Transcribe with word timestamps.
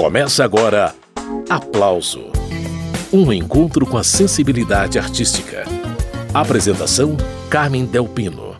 Começa 0.00 0.42
agora 0.42 0.94
Aplauso 1.50 2.32
Um 3.12 3.30
encontro 3.30 3.84
com 3.84 3.98
a 3.98 4.02
sensibilidade 4.02 4.98
artística. 4.98 5.64
Apresentação: 6.32 7.18
Carmen 7.50 7.84
Delpino. 7.84 8.56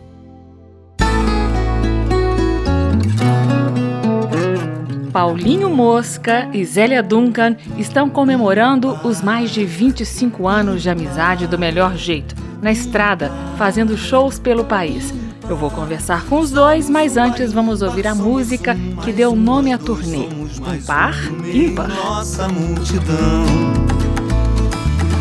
Paulinho 5.11 5.67
Mosca 5.71 6.47
e 6.53 6.63
Zélia 6.63 7.01
Duncan 7.01 7.55
estão 7.75 8.07
comemorando 8.07 8.99
os 9.03 9.19
mais 9.23 9.49
de 9.49 9.65
25 9.65 10.47
anos 10.47 10.83
de 10.83 10.91
amizade 10.91 11.47
do 11.47 11.57
melhor 11.57 11.97
jeito, 11.97 12.35
na 12.61 12.71
estrada, 12.71 13.31
fazendo 13.57 13.97
shows 13.97 14.37
pelo 14.37 14.63
país. 14.63 15.11
Eu 15.49 15.57
vou 15.57 15.69
conversar 15.69 16.25
com 16.25 16.39
os 16.39 16.51
dois, 16.51 16.89
mas 16.89 17.17
antes 17.17 17.51
vamos 17.51 17.81
ouvir 17.81 18.07
a 18.07 18.15
música 18.15 18.75
que 19.03 19.11
deu 19.11 19.35
nome 19.35 19.73
à 19.73 19.77
turnê. 19.77 20.27
Um 20.27 20.81
par 20.85 21.15
ímpar. 21.45 21.87
Nossa 21.89 22.47
multidão. 22.47 23.45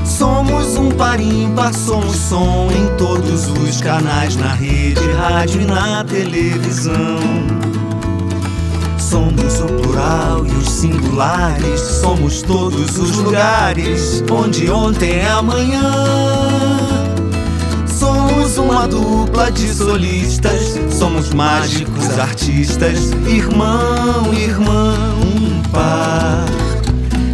Somos 0.04 0.76
um 0.76 0.90
par 0.90 1.18
ímpar, 1.18 1.72
somos 1.72 2.14
som 2.14 2.68
em 2.70 2.96
todos 2.96 3.48
os 3.48 3.80
canais, 3.80 4.36
na 4.36 4.52
rede, 4.52 5.00
rádio 5.12 5.62
e 5.62 5.64
na 5.64 6.04
televisão. 6.04 7.20
Somos 8.98 9.60
o 9.60 9.66
plural 9.66 10.46
e 10.46 10.50
os 10.50 10.68
singulares, 10.68 11.80
somos 11.80 12.42
todos 12.42 12.98
os 12.98 13.16
lugares, 13.16 14.22
onde 14.30 14.70
ontem 14.70 15.20
é 15.20 15.30
amanhã. 15.30 16.49
Uma 18.80 18.88
dupla 18.88 19.52
de 19.52 19.68
solistas, 19.74 20.80
somos 20.90 21.34
mágicos 21.34 22.18
artistas, 22.18 23.12
irmão, 23.26 24.32
irmã, 24.32 24.94
um 25.20 25.62
par, 25.70 26.46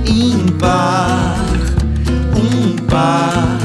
ímpar, 0.04 1.36
um 2.34 2.74
par, 2.86 3.58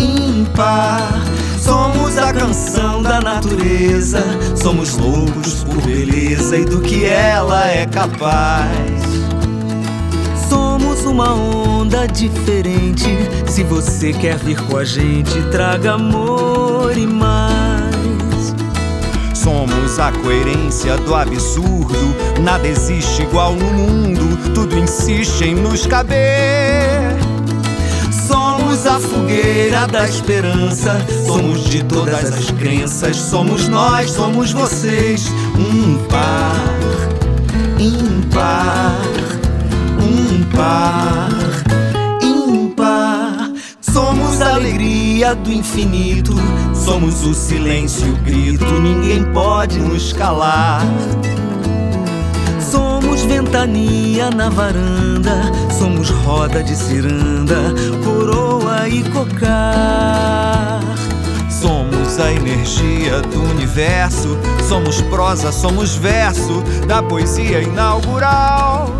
ímpar. 0.00 1.22
Somos 1.62 2.18
a 2.18 2.32
canção 2.32 3.04
da 3.04 3.20
natureza, 3.20 4.24
somos 4.60 4.96
loucos 4.98 5.62
por 5.62 5.80
beleza 5.82 6.56
e 6.56 6.64
do 6.64 6.80
que 6.80 7.04
ela 7.04 7.68
é 7.68 7.86
capaz. 7.86 8.80
Somos 10.48 11.04
uma 11.04 11.34
onda 11.34 11.69
diferente. 12.06 13.08
Se 13.46 13.64
você 13.64 14.12
quer 14.12 14.36
vir 14.36 14.60
com 14.66 14.76
a 14.76 14.84
gente, 14.84 15.40
traga 15.50 15.94
amor 15.94 16.96
e 16.96 17.06
mais. 17.06 18.54
Somos 19.34 19.98
a 19.98 20.12
coerência 20.12 20.96
do 20.98 21.14
absurdo. 21.14 22.14
Nada 22.42 22.66
existe 22.68 23.22
igual 23.22 23.54
no 23.54 23.72
mundo. 23.72 24.52
Tudo 24.54 24.78
insiste 24.78 25.42
em 25.42 25.54
nos 25.54 25.86
caber. 25.86 27.16
Somos 28.28 28.86
a 28.86 29.00
fogueira 29.00 29.86
da 29.86 30.04
esperança. 30.04 31.04
Somos 31.26 31.64
de 31.64 31.82
todas 31.84 32.32
as 32.32 32.50
crenças. 32.50 33.16
Somos 33.16 33.66
nós, 33.68 34.10
somos 34.10 34.52
vocês. 34.52 35.28
Um 35.56 35.96
par, 36.06 36.54
do 45.34 45.52
infinito, 45.52 46.34
somos 46.74 47.24
o 47.24 47.32
silêncio 47.34 48.06
e 48.06 48.10
o 48.10 48.16
grito, 48.16 48.80
ninguém 48.80 49.24
pode 49.32 49.78
nos 49.78 50.12
calar. 50.12 50.82
Somos 52.60 53.22
ventania 53.22 54.30
na 54.30 54.48
varanda, 54.48 55.52
somos 55.78 56.10
roda 56.10 56.62
de 56.62 56.74
ciranda, 56.74 57.74
coroa 58.04 58.88
e 58.88 59.02
cocar. 59.10 60.80
Somos 61.48 62.18
a 62.18 62.32
energia 62.32 63.20
do 63.20 63.42
universo, 63.42 64.38
somos 64.68 65.00
prosa, 65.02 65.52
somos 65.52 65.94
verso 65.94 66.62
da 66.86 67.02
poesia 67.02 67.60
inaugural. 67.60 68.90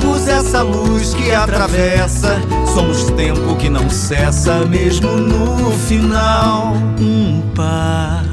Somos 0.00 0.26
essa 0.28 0.62
luz 0.62 1.12
que 1.12 1.30
atravessa, 1.30 2.40
somos 2.72 3.04
tempo 3.10 3.54
que 3.56 3.68
não 3.68 3.90
cessa, 3.90 4.64
mesmo 4.64 5.10
no 5.10 5.70
final. 5.72 6.72
Um 6.98 7.42
par, 7.54 8.24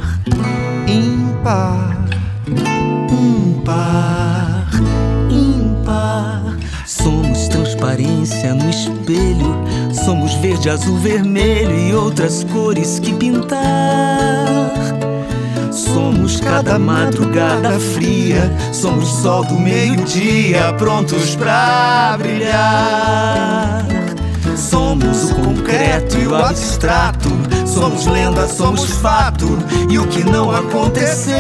ímpar, 0.87 2.05
um 3.11 3.61
par, 3.65 4.69
ímpar. 5.29 6.57
Somos 6.85 7.49
transparência 7.49 8.53
no 8.53 8.69
espelho, 8.69 9.55
somos 10.05 10.35
verde, 10.35 10.69
azul, 10.69 10.97
vermelho 10.97 11.77
e 11.77 11.93
outras 11.93 12.45
cores 12.45 12.97
que 12.97 13.13
pintar. 13.13 14.96
Somos 15.77 16.39
cada 16.39 16.79
madrugada 16.79 17.79
fria, 17.79 18.51
somos 18.73 19.07
sol 19.21 19.43
do 19.43 19.59
meio-dia, 19.59 20.73
prontos 20.73 21.35
pra 21.35 22.17
brilhar. 22.17 23.85
Somos 24.55 25.29
o 25.29 25.35
concreto 25.35 26.17
e 26.17 26.25
o 26.25 26.33
abstrato, 26.33 27.29
somos 27.67 28.07
lenda, 28.07 28.47
somos 28.47 28.85
fato. 28.85 29.59
E 29.87 29.99
o 29.99 30.07
que 30.07 30.23
não 30.23 30.49
aconteceu. 30.49 31.37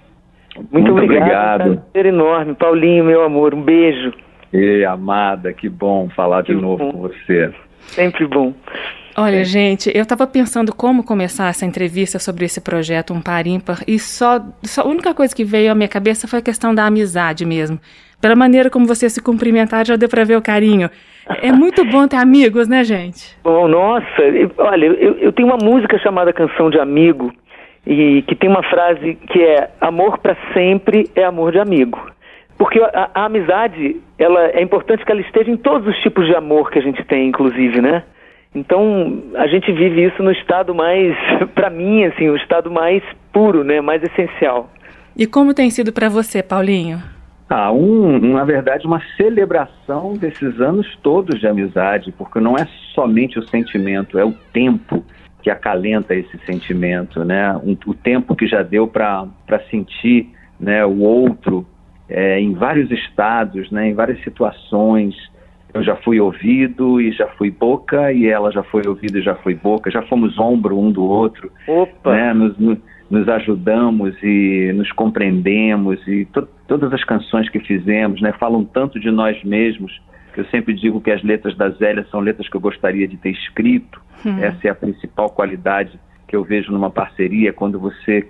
Muito, 0.57 0.73
Muito 0.73 0.93
obrigado. 0.93 1.63
obrigado. 1.63 1.83
Prazer 1.93 2.07
enorme. 2.13 2.55
Paulinho, 2.55 3.05
meu 3.05 3.23
amor, 3.25 3.55
um 3.55 3.63
beijo. 3.63 4.13
E 4.53 4.85
amada, 4.85 5.53
que 5.53 5.69
bom 5.69 6.09
falar 6.15 6.43
de 6.43 6.55
Que 6.55 6.61
novo 6.61 6.79
bom. 6.85 6.93
com 6.93 6.99
você. 7.03 7.53
Sempre 7.81 8.27
bom. 8.27 8.53
Olha, 9.19 9.43
gente, 9.45 9.91
eu 9.95 10.03
estava 10.03 10.27
pensando 10.27 10.75
como 10.75 11.03
começar 11.03 11.49
essa 11.49 11.65
entrevista 11.65 12.19
sobre 12.19 12.45
esse 12.45 12.61
projeto 12.61 13.15
Um 13.15 13.21
Par 13.23 13.47
Ímpar 13.47 13.79
e 13.87 13.99
só, 13.99 14.45
só 14.63 14.83
a 14.83 14.87
única 14.87 15.15
coisa 15.15 15.35
que 15.35 15.43
veio 15.45 15.73
à 15.73 15.75
minha 15.75 15.89
cabeça 15.89 16.29
foi 16.29 16.41
a 16.41 16.43
questão 16.43 16.75
da 16.75 16.85
amizade 16.85 17.47
mesmo. 17.47 17.79
Pela 18.21 18.37
maneira 18.37 18.69
como 18.69 18.87
vocês 18.87 19.13
se 19.13 19.23
cumprimentaram, 19.23 19.85
já 19.87 19.97
deu 19.97 20.09
para 20.09 20.25
ver 20.25 20.37
o 20.37 20.43
carinho. 20.43 20.91
É 21.43 21.51
muito 21.51 21.83
bom 21.85 22.07
ter 22.07 22.17
amigos, 22.17 22.69
né, 22.69 22.85
gente? 22.85 23.37
Bom, 23.43 23.67
nossa, 23.69 24.23
eu- 24.23 24.51
olha, 24.59 24.87
eu, 24.87 25.15
eu 25.19 25.33
tenho 25.33 25.49
uma 25.49 25.57
música 25.65 25.99
chamada 25.99 26.33
Canção 26.33 26.69
de 26.71 26.79
Amigo 26.79 27.33
e 27.87 28.23
que 28.23 28.35
tem 28.35 28.51
uma 28.51 28.63
frase 28.65 29.15
que 29.15 29.43
é 29.43 29.71
amor 29.81 30.19
para 30.19 30.37
sempre 30.53 31.09
é 31.15 31.25
amor 31.25 31.53
de 31.53 31.59
amigo. 31.59 31.99
Porque 32.59 32.81
a, 32.81 33.11
a 33.15 33.25
amizade, 33.27 34.01
ela 34.19 34.47
é 34.49 34.63
importante 34.63 35.05
que 35.05 35.13
ela 35.13 35.21
esteja 35.21 35.51
em 35.51 35.57
todos 35.57 35.87
os 35.87 35.97
tipos 36.03 36.27
de 36.27 36.35
amor 36.35 36.71
que 36.71 36.79
a 36.79 36.83
gente 36.83 37.05
tem, 37.05 37.29
inclusive, 37.29 37.81
né? 37.81 38.03
Então, 38.55 39.23
a 39.35 39.47
gente 39.47 39.71
vive 39.71 40.05
isso 40.05 40.23
no 40.23 40.33
estado 40.33 40.75
mais, 40.75 41.15
para 41.55 41.69
mim, 41.69 42.05
assim, 42.05 42.29
o 42.29 42.37
estado 42.37 42.71
mais 42.71 43.03
puro, 43.33 43.63
né, 43.63 43.81
mais 43.83 44.03
essencial. 44.03 44.71
E 45.15 45.27
como 45.27 45.55
tem 45.55 45.71
sido 45.71 45.93
para 45.93 46.09
você, 46.09 46.43
Paulinho? 46.43 46.99
Ah, 47.49 47.71
um, 47.71 48.19
na 48.33 48.45
verdade, 48.45 48.87
uma 48.87 49.01
celebração 49.17 50.15
desses 50.15 50.61
anos 50.61 50.87
todos 51.03 51.39
de 51.39 51.47
amizade, 51.47 52.13
porque 52.13 52.41
não 52.41 52.57
é 52.57 52.67
somente 52.95 53.39
o 53.39 53.47
sentimento, 53.47 54.19
é 54.19 54.25
o 54.25 54.33
tempo 54.53 55.05
que 55.47 55.51
acalenta 55.51 56.13
esse 56.13 56.37
sentimento, 56.45 57.25
né? 57.25 57.55
Um, 57.59 57.77
o 57.87 57.95
tempo 57.95 58.35
que 58.35 58.49
já 58.49 58.65
deu 58.65 58.89
para 58.89 59.31
sentir 59.71 60.29
né, 60.59 60.85
o 60.85 60.99
outro 60.99 61.65
é, 62.09 62.41
em 62.41 62.53
vários 62.53 62.91
estados, 62.91 63.71
né, 63.71 63.91
em 63.91 63.95
várias 63.95 64.21
situações. 64.25 65.15
Eu 65.73 65.85
já 65.85 65.95
fui 65.99 66.19
ouvido 66.19 67.01
e 67.01 67.13
já 67.13 67.29
fui 67.39 67.49
boca, 67.49 68.13
e 68.13 68.27
ela 68.27 68.51
já 68.51 68.65
foi 68.65 68.83
ouvida 68.89 69.21
e 69.21 69.23
já 69.23 69.37
foi 69.37 69.55
boca, 69.55 69.89
já 69.89 70.03
fomos 70.03 70.37
ombro 70.37 70.77
um 70.77 70.91
do 70.91 71.05
outro. 71.05 71.49
Opa! 71.69 72.11
Né, 72.11 72.35
nos, 72.35 72.59
nos 73.09 73.29
ajudamos 73.29 74.17
e 74.25 74.73
nos 74.75 74.91
compreendemos, 74.91 76.05
e 76.09 76.25
to 76.25 76.49
todas 76.67 76.93
as 76.93 77.05
canções 77.05 77.49
que 77.49 77.61
fizemos 77.61 78.21
né, 78.21 78.33
falam 78.33 78.65
tanto 78.65 78.99
de 78.99 79.13
nós 79.13 79.41
mesmos 79.45 79.97
eu 80.41 80.45
sempre 80.47 80.75
digo 80.75 81.01
que 81.01 81.11
as 81.11 81.23
letras 81.23 81.57
da 81.57 81.71
Zélia 81.71 82.07
são 82.11 82.21
letras 82.21 82.49
que 82.49 82.57
eu 82.57 82.61
gostaria 82.61 83.07
de 83.07 83.17
ter 83.17 83.31
escrito. 83.31 84.01
Hum. 84.25 84.39
Essa 84.39 84.69
é 84.69 84.71
a 84.71 84.75
principal 84.75 85.31
qualidade 85.31 85.99
que 86.27 86.35
eu 86.35 86.45
vejo 86.45 86.73
numa 86.73 86.91
parceria, 86.91 87.53
quando 87.53 87.79
você 87.79 88.27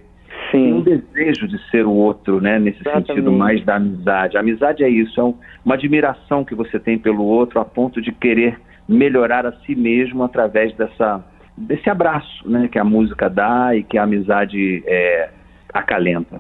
Sim. 0.50 0.64
tem 0.64 0.74
um 0.74 0.82
desejo 0.82 1.48
de 1.48 1.58
ser 1.70 1.86
o 1.86 1.92
outro, 1.92 2.40
né? 2.40 2.58
Nesse 2.58 2.80
Exatamente. 2.80 3.08
sentido 3.08 3.32
mais 3.32 3.64
da 3.64 3.76
amizade. 3.76 4.36
A 4.36 4.40
amizade 4.40 4.84
é 4.84 4.88
isso, 4.88 5.20
é 5.20 5.24
uma 5.64 5.74
admiração 5.74 6.44
que 6.44 6.54
você 6.54 6.78
tem 6.78 6.98
pelo 6.98 7.24
outro 7.24 7.58
a 7.58 7.64
ponto 7.64 8.00
de 8.00 8.12
querer 8.12 8.58
melhorar 8.88 9.46
a 9.46 9.52
si 9.60 9.74
mesmo 9.74 10.22
através 10.22 10.74
dessa 10.74 11.24
desse 11.56 11.88
abraço, 11.88 12.48
né? 12.48 12.68
Que 12.68 12.78
a 12.78 12.84
música 12.84 13.30
dá 13.30 13.74
e 13.74 13.82
que 13.82 13.96
a 13.96 14.02
amizade 14.02 14.82
é, 14.86 15.30
acalenta. 15.72 16.38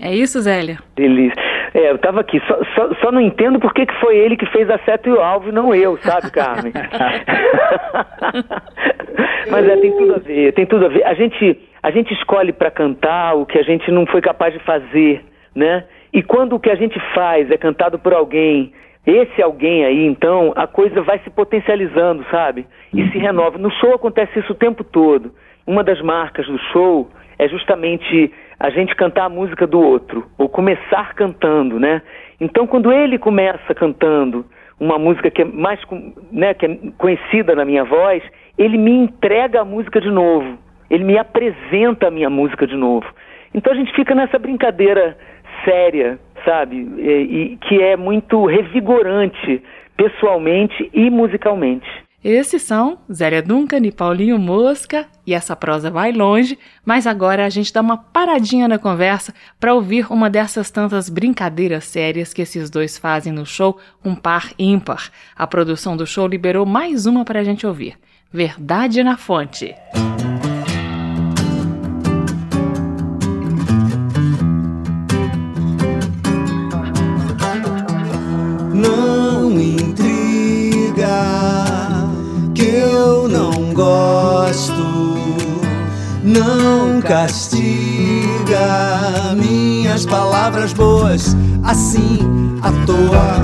É 0.00 0.14
isso, 0.14 0.40
Zélia? 0.40 0.78
Delícia. 0.94 1.42
É, 1.74 1.90
eu 1.90 1.98
tava 1.98 2.20
aqui, 2.20 2.40
só, 2.46 2.58
só, 2.74 2.94
só, 2.94 3.12
não 3.12 3.20
entendo 3.20 3.60
por 3.60 3.74
que, 3.74 3.86
foi 4.00 4.16
ele 4.16 4.36
que 4.36 4.46
fez 4.46 4.70
a 4.70 4.78
seta 4.78 5.08
e 5.08 5.12
o 5.12 5.20
alvo, 5.20 5.52
não 5.52 5.74
eu, 5.74 5.98
sabe, 5.98 6.30
Carmen? 6.30 6.72
Mas 9.50 9.68
é, 9.68 9.76
tem 9.76 9.92
tudo 9.92 10.14
a 10.14 10.18
ver, 10.18 10.52
tem 10.54 10.66
tudo 10.66 10.86
a 10.86 10.88
ver. 10.88 11.04
A 11.04 11.14
gente, 11.14 11.60
a 11.82 11.90
gente 11.90 12.14
escolhe 12.14 12.52
para 12.52 12.70
cantar 12.70 13.34
o 13.34 13.44
que 13.44 13.58
a 13.58 13.62
gente 13.62 13.90
não 13.90 14.06
foi 14.06 14.20
capaz 14.20 14.54
de 14.54 14.60
fazer, 14.60 15.24
né? 15.54 15.84
E 16.12 16.22
quando 16.22 16.54
o 16.54 16.60
que 16.60 16.70
a 16.70 16.74
gente 16.74 16.98
faz 17.14 17.50
é 17.50 17.58
cantado 17.58 17.98
por 17.98 18.14
alguém, 18.14 18.72
esse 19.06 19.42
alguém 19.42 19.84
aí, 19.84 20.06
então, 20.06 20.52
a 20.56 20.66
coisa 20.66 21.02
vai 21.02 21.18
se 21.20 21.30
potencializando, 21.30 22.24
sabe? 22.30 22.66
E 22.94 23.06
se 23.10 23.18
renova. 23.18 23.58
No 23.58 23.70
show 23.72 23.94
acontece 23.94 24.38
isso 24.38 24.52
o 24.52 24.56
tempo 24.56 24.84
todo. 24.84 25.32
Uma 25.66 25.84
das 25.84 26.00
marcas 26.00 26.46
do 26.46 26.58
show 26.72 27.10
é 27.38 27.48
justamente 27.48 28.32
a 28.58 28.70
gente 28.70 28.94
cantar 28.96 29.24
a 29.24 29.28
música 29.28 29.66
do 29.66 29.80
outro, 29.80 30.26
ou 30.36 30.48
começar 30.48 31.14
cantando, 31.14 31.78
né? 31.78 32.02
Então, 32.40 32.66
quando 32.66 32.92
ele 32.92 33.18
começa 33.18 33.74
cantando 33.74 34.44
uma 34.80 34.98
música 34.98 35.30
que 35.30 35.42
é 35.42 35.44
mais 35.44 35.80
né, 36.30 36.54
que 36.54 36.66
é 36.66 36.78
conhecida 36.96 37.54
na 37.54 37.64
minha 37.64 37.84
voz, 37.84 38.22
ele 38.56 38.76
me 38.76 38.92
entrega 38.92 39.60
a 39.60 39.64
música 39.64 40.00
de 40.00 40.10
novo, 40.10 40.58
ele 40.90 41.04
me 41.04 41.18
apresenta 41.18 42.08
a 42.08 42.10
minha 42.10 42.30
música 42.30 42.66
de 42.66 42.76
novo. 42.76 43.06
Então 43.54 43.72
a 43.72 43.76
gente 43.76 43.92
fica 43.92 44.14
nessa 44.14 44.38
brincadeira 44.38 45.16
séria, 45.64 46.18
sabe? 46.44 46.76
E, 46.98 47.52
e 47.52 47.56
que 47.58 47.82
é 47.82 47.96
muito 47.96 48.44
revigorante 48.46 49.62
pessoalmente 49.96 50.88
e 50.92 51.10
musicalmente. 51.10 51.88
Esses 52.22 52.62
são 52.62 52.98
Zélia 53.12 53.40
Duncan 53.40 53.78
e 53.84 53.92
Paulinho 53.92 54.38
Mosca, 54.38 55.06
e 55.24 55.32
essa 55.32 55.54
prosa 55.54 55.88
vai 55.88 56.10
longe, 56.10 56.58
mas 56.84 57.06
agora 57.06 57.46
a 57.46 57.48
gente 57.48 57.72
dá 57.72 57.80
uma 57.80 57.96
paradinha 57.96 58.66
na 58.66 58.76
conversa 58.76 59.32
para 59.60 59.72
ouvir 59.72 60.10
uma 60.12 60.28
dessas 60.28 60.68
tantas 60.68 61.08
brincadeiras 61.08 61.84
sérias 61.84 62.34
que 62.34 62.42
esses 62.42 62.68
dois 62.68 62.98
fazem 62.98 63.32
no 63.32 63.46
show 63.46 63.78
Um 64.04 64.16
Par 64.16 64.52
Ímpar. 64.58 65.10
A 65.36 65.46
produção 65.46 65.96
do 65.96 66.06
show 66.06 66.26
liberou 66.26 66.66
mais 66.66 67.06
uma 67.06 67.24
para 67.24 67.38
a 67.38 67.44
gente 67.44 67.64
ouvir. 67.64 67.96
Verdade 68.32 69.02
na 69.04 69.16
Fonte. 69.16 69.74
Não 86.38 87.00
castiga 87.00 87.66
minhas 89.36 90.06
palavras 90.06 90.72
boas 90.72 91.36
assim 91.64 92.18
à 92.62 92.70
toa. 92.86 93.42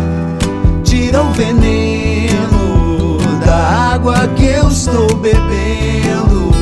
Tira 0.84 1.22
o 1.22 1.32
veneno 1.32 3.18
da 3.44 3.94
água 3.94 4.28
que 4.36 4.44
eu 4.44 4.68
estou 4.68 5.14
bebendo, 5.16 6.52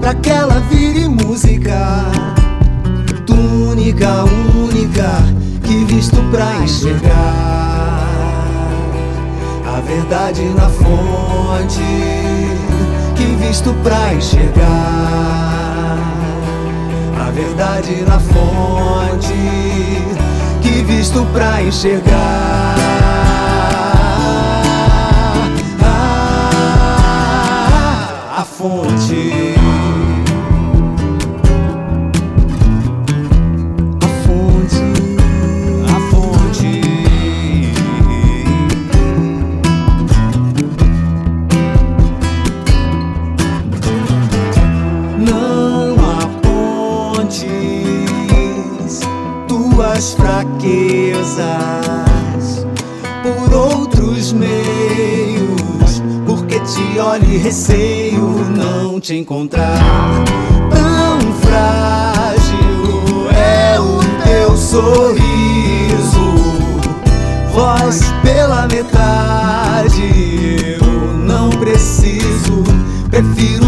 pra 0.00 0.14
que 0.14 0.30
ela 0.30 0.60
vire 0.68 1.08
música, 1.08 2.06
túnica 3.26 4.24
única 4.56 5.10
que 5.62 5.84
visto 5.84 6.16
pra 6.30 6.56
enxergar 6.56 8.04
a 9.66 9.80
verdade 9.80 10.42
na 10.56 10.68
fonte 10.68 12.59
que 13.50 13.56
visto 13.56 13.74
pra 13.82 14.14
enxergar 14.14 15.98
a 17.18 17.30
verdade 17.32 18.04
na 18.06 18.20
fonte 18.20 19.34
que 20.62 20.84
visto 20.84 21.26
pra 21.32 21.60
enxergar. 21.60 22.76
Ah, 25.82 27.18
a 28.38 28.44
fonte 28.44 29.59
olhe 57.00 57.38
receio 57.38 58.22
não 58.56 59.00
te 59.00 59.16
encontrar. 59.16 59.78
Tão 60.70 61.32
frágil 61.40 63.28
é 63.32 63.80
o 63.80 63.98
teu 64.22 64.56
sorriso, 64.56 66.32
voz 67.52 68.00
pela 68.22 68.68
metade. 68.68 69.98
Eu 70.80 70.86
não 71.18 71.50
preciso, 71.50 72.62
prefiro 73.10 73.59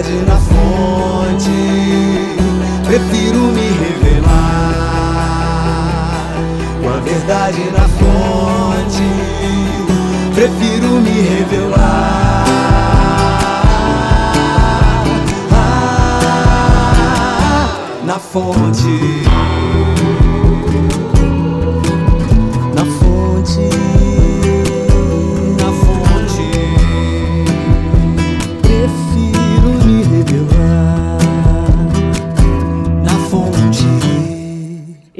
verdade 0.00 0.24
na 0.26 0.36
fonte. 0.36 1.50
Prefiro 2.84 3.40
me 3.52 3.68
revelar 3.68 4.24
com 6.82 6.88
a 6.88 7.00
verdade 7.00 7.70
na 7.70 7.88
fonte 7.88 9.02
prefiro 10.34 11.00
me 11.00 11.20
revelar 11.20 12.44
ah, 15.52 16.06
na 18.04 18.18
fonte. 18.18 19.20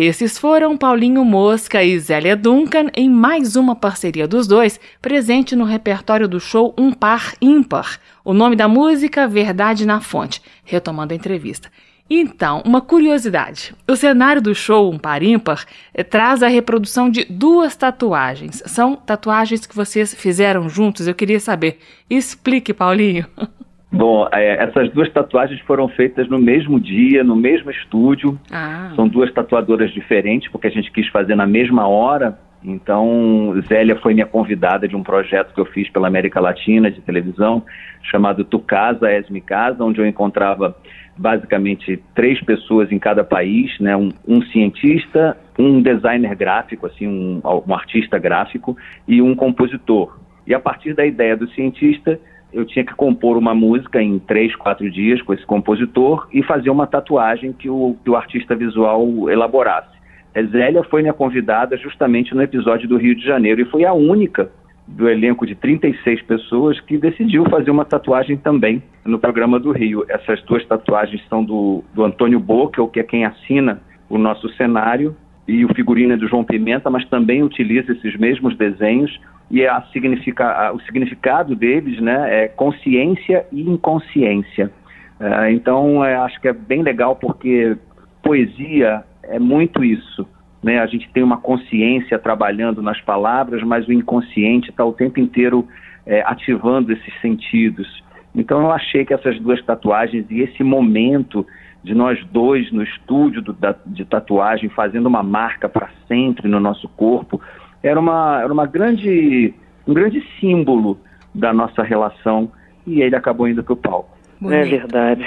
Esses 0.02 0.38
foram 0.38 0.78
Paulinho 0.78 1.23
Mosca 1.26 1.85
e 1.85 1.99
Zélia 1.99 2.35
Duncan 2.35 2.87
em 2.97 3.07
mais 3.07 3.54
uma 3.54 3.76
parceria 3.76 4.26
dos 4.26 4.47
dois, 4.47 4.80
presente 5.02 5.54
no 5.54 5.66
repertório 5.66 6.26
do 6.26 6.40
show 6.40 6.75
Um 6.78 6.90
Par 6.90 7.35
Ímpar. 7.38 8.00
O 8.25 8.33
nome 8.33 8.57
da 8.57 8.66
música, 8.66 9.28
Verdade 9.28 9.85
na 9.85 10.00
Fonte, 10.00 10.40
retomando 10.64 11.12
a 11.12 11.16
entrevista. 11.16 11.71
Então, 12.09 12.62
uma 12.64 12.80
curiosidade: 12.80 13.75
o 13.87 13.95
cenário 13.95 14.40
do 14.40 14.54
show 14.54 14.90
Um 14.90 14.97
Par 14.97 15.23
Ímpar 15.23 15.66
eh, 15.92 16.02
traz 16.02 16.42
a 16.42 16.49
reprodução 16.49 17.11
de 17.11 17.26
duas 17.26 17.76
tatuagens. 17.76 18.62
São 18.64 18.97
tatuagens 18.97 19.66
que 19.66 19.76
vocês 19.76 20.14
fizeram 20.14 20.66
juntos. 20.66 21.07
Eu 21.07 21.14
queria 21.14 21.38
saber. 21.38 21.78
Explique, 22.09 22.73
Paulinho. 22.73 23.26
Bom, 23.93 24.29
é, 24.33 24.63
essas 24.63 24.89
duas 24.91 25.11
tatuagens 25.11 25.61
foram 25.63 25.89
feitas 25.89 26.29
no 26.29 26.39
mesmo 26.39 26.79
dia, 26.79 27.25
no 27.25 27.35
mesmo 27.35 27.71
estúdio. 27.71 28.39
Ah. 28.51 28.93
São 28.95 29.09
duas 29.09 29.33
tatuadoras 29.33 29.91
diferentes, 29.91 30.51
porque 30.51 30.69
a 30.69 30.71
gente 30.71 30.93
quis 30.93 31.09
fazer 31.09 31.35
na 31.35 31.47
mesma 31.47 31.89
hora. 31.89 32.39
Então, 32.63 33.55
Zélia 33.69 33.97
foi 33.97 34.15
minha 34.15 34.27
convidada 34.27 34.87
de 34.87 34.95
um 34.95 35.03
projeto 35.03 35.53
que 35.55 35.61
eu 35.61 35.65
fiz 35.65 35.89
pela 35.91 36.07
América 36.07 36.39
Latina 36.41 36.91
de 36.91 37.01
televisão, 37.01 37.65
chamado 38.03 38.45
Tu 38.45 38.59
Casa, 38.61 39.11
Esme 39.11 39.41
Casa, 39.41 39.83
onde 39.83 40.01
eu 40.01 40.07
encontrava 40.07 40.77
basicamente 41.17 42.03
três 42.15 42.41
pessoas 42.43 42.93
em 42.93 42.99
cada 42.99 43.25
país, 43.25 43.79
né? 43.81 43.97
um, 43.97 44.11
um 44.27 44.43
cientista, 44.43 45.37
um 45.59 45.83
designer 45.83 46.35
gráfico, 46.37 46.87
assim, 46.87 47.07
um, 47.07 47.41
um 47.45 47.75
artista 47.75 48.19
gráfico 48.19 48.77
e 49.09 49.21
um 49.21 49.35
compositor. 49.35 50.19
E 50.47 50.55
a 50.55 50.61
partir 50.61 50.95
da 50.95 51.05
ideia 51.05 51.37
do 51.37 51.49
cientista, 51.51 52.19
eu 52.52 52.64
tinha 52.64 52.85
que 52.85 52.95
compor 52.95 53.37
uma 53.37 53.54
música 53.54 54.02
em 54.02 54.19
três, 54.19 54.54
quatro 54.57 54.90
dias 54.90 55.23
com 55.23 55.33
esse 55.33 55.45
compositor 55.45 56.28
e 56.33 56.42
fazer 56.42 56.71
uma 56.71 56.87
tatuagem 56.87 57.52
que 57.52 57.69
o, 57.69 57.97
que 58.02 58.11
o 58.11 58.16
artista 58.16 58.54
visual 58.54 59.30
elaborasse. 59.30 59.99
A 60.35 60.42
Zélia 60.42 60.83
foi 60.85 61.02
minha 61.02 61.12
convidada 61.12 61.76
justamente 61.76 62.35
no 62.35 62.42
episódio 62.42 62.88
do 62.88 62.97
Rio 62.97 63.14
de 63.14 63.25
Janeiro 63.25 63.61
e 63.61 63.64
foi 63.64 63.85
a 63.85 63.92
única 63.92 64.50
do 64.87 65.09
elenco 65.09 65.47
de 65.47 65.54
36 65.54 66.23
pessoas 66.23 66.80
que 66.80 66.99
decidiu 66.99 67.45
fazer 67.49 67.71
uma 67.71 67.85
tatuagem 67.85 68.37
também 68.37 68.83
no 69.04 69.19
programa 69.19 69.59
do 69.59 69.71
Rio. 69.71 70.04
Essas 70.09 70.42
duas 70.42 70.64
tatuagens 70.66 71.23
são 71.28 71.45
do, 71.45 71.85
do 71.95 72.04
Antônio 72.04 72.40
Boca, 72.40 72.85
que 72.88 73.00
é 73.00 73.04
quem 73.04 73.25
assina 73.25 73.80
o 74.09 74.19
nosso 74.19 74.49
cenário, 74.50 75.16
e 75.47 75.64
o 75.64 75.75
figurino 75.75 76.12
é 76.12 76.16
do 76.16 76.28
João 76.28 76.45
Pimenta, 76.45 76.90
mas 76.90 77.09
também 77.09 77.42
utiliza 77.42 77.92
esses 77.92 78.16
mesmos 78.16 78.57
desenhos 78.57 79.19
e 79.50 79.66
a 79.66 79.83
significa, 79.92 80.73
o 80.73 80.80
significado 80.83 81.57
deles 81.57 82.00
né, 82.00 82.45
é 82.45 82.49
consciência 82.49 83.45
e 83.50 83.62
inconsciência. 83.62 84.71
É, 85.19 85.50
então, 85.52 86.04
é, 86.04 86.16
acho 86.16 86.40
que 86.40 86.49
é 86.49 86.52
bem 86.52 86.83
legal 86.83 87.16
porque 87.16 87.76
poesia 88.23 89.04
é 89.25 89.38
muito 89.38 89.83
isso. 89.83 90.26
Né? 90.62 90.78
A 90.78 90.87
gente 90.87 91.11
tem 91.11 91.23
uma 91.23 91.38
consciência 91.38 92.19
trabalhando 92.19 92.80
nas 92.80 93.00
palavras, 93.00 93.62
mas 93.62 93.88
o 93.88 93.92
inconsciente 93.92 94.71
está 94.71 94.85
o 94.85 94.92
tempo 94.92 95.19
inteiro 95.19 95.66
é, 96.07 96.23
ativando 96.23 96.92
esses 96.92 97.21
sentidos. 97.21 98.02
Então, 98.35 98.61
eu 98.61 98.71
achei 98.71 99.04
que 99.04 99.12
essas 99.12 99.38
duas 99.40 99.61
tatuagens 99.64 100.25
e 100.30 100.40
esse 100.40 100.62
momento 100.62 101.45
de 101.83 101.95
nós 101.95 102.23
dois 102.26 102.71
no 102.71 102.83
estúdio 102.83 103.42
do, 103.42 103.52
da, 103.52 103.75
de 103.85 104.04
tatuagem, 104.04 104.69
fazendo 104.69 105.07
uma 105.07 105.23
marca 105.23 105.69
para 105.69 105.88
sempre 106.07 106.47
no 106.47 106.61
nosso 106.61 106.88
corpo, 106.90 107.40
era 107.83 107.99
uma, 107.99 108.41
era 108.43 108.53
uma 108.53 108.67
grande, 108.67 109.55
um 109.87 109.95
grande 109.95 110.23
símbolo 110.39 110.99
da 111.35 111.53
nossa 111.53 111.83
relação 111.83 112.51
e 112.87 113.03
ele 113.03 113.17
acabou 113.17 113.49
indo 113.49 113.63
para 113.63 113.73
o 113.73 113.77
palco. 113.77 114.11
Bonito. 114.41 114.67
É 114.67 114.79
verdade. 114.79 115.25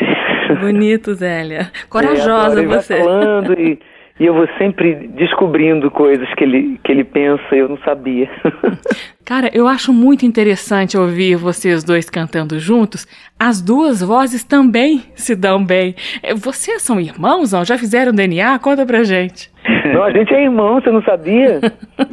Bonito, 0.60 1.14
Zélia. 1.14 1.72
Corajosa 1.90 2.62
é, 2.62 2.66
você. 2.66 2.96
Vai 2.96 3.04
falando 3.04 3.54
e, 3.54 3.80
e 4.20 4.26
eu 4.26 4.34
vou 4.34 4.48
sempre 4.58 5.08
descobrindo 5.10 5.90
coisas 5.92 6.28
que 6.34 6.44
ele, 6.44 6.80
que 6.84 6.92
ele 6.92 7.04
pensa 7.04 7.44
e 7.52 7.60
eu 7.60 7.70
não 7.70 7.78
sabia. 7.80 8.30
Cara, 9.34 9.50
eu 9.52 9.68
acho 9.68 9.92
muito 9.92 10.28
interessante 10.28 10.96
ouvir 10.96 11.36
vocês 11.36 11.84
dois 11.84 12.08
cantando 12.08 12.60
juntos. 12.60 13.08
As 13.40 13.60
duas 13.60 14.00
vozes 14.00 14.44
também 14.44 15.02
se 15.16 15.36
dão 15.36 15.66
bem. 15.66 15.96
É, 16.22 16.36
vocês 16.36 16.84
são 16.84 17.00
irmãos, 17.00 17.52
não? 17.52 17.66
Já 17.66 17.76
fizeram 17.76 18.14
DNA? 18.14 18.60
Conta 18.60 18.86
pra 18.86 19.04
gente. 19.04 19.52
Não, 19.92 20.04
a 20.04 20.12
gente 20.12 20.32
é 20.32 20.44
irmão, 20.44 20.80
você 20.80 20.92
não 20.92 21.02
sabia? 21.02 21.60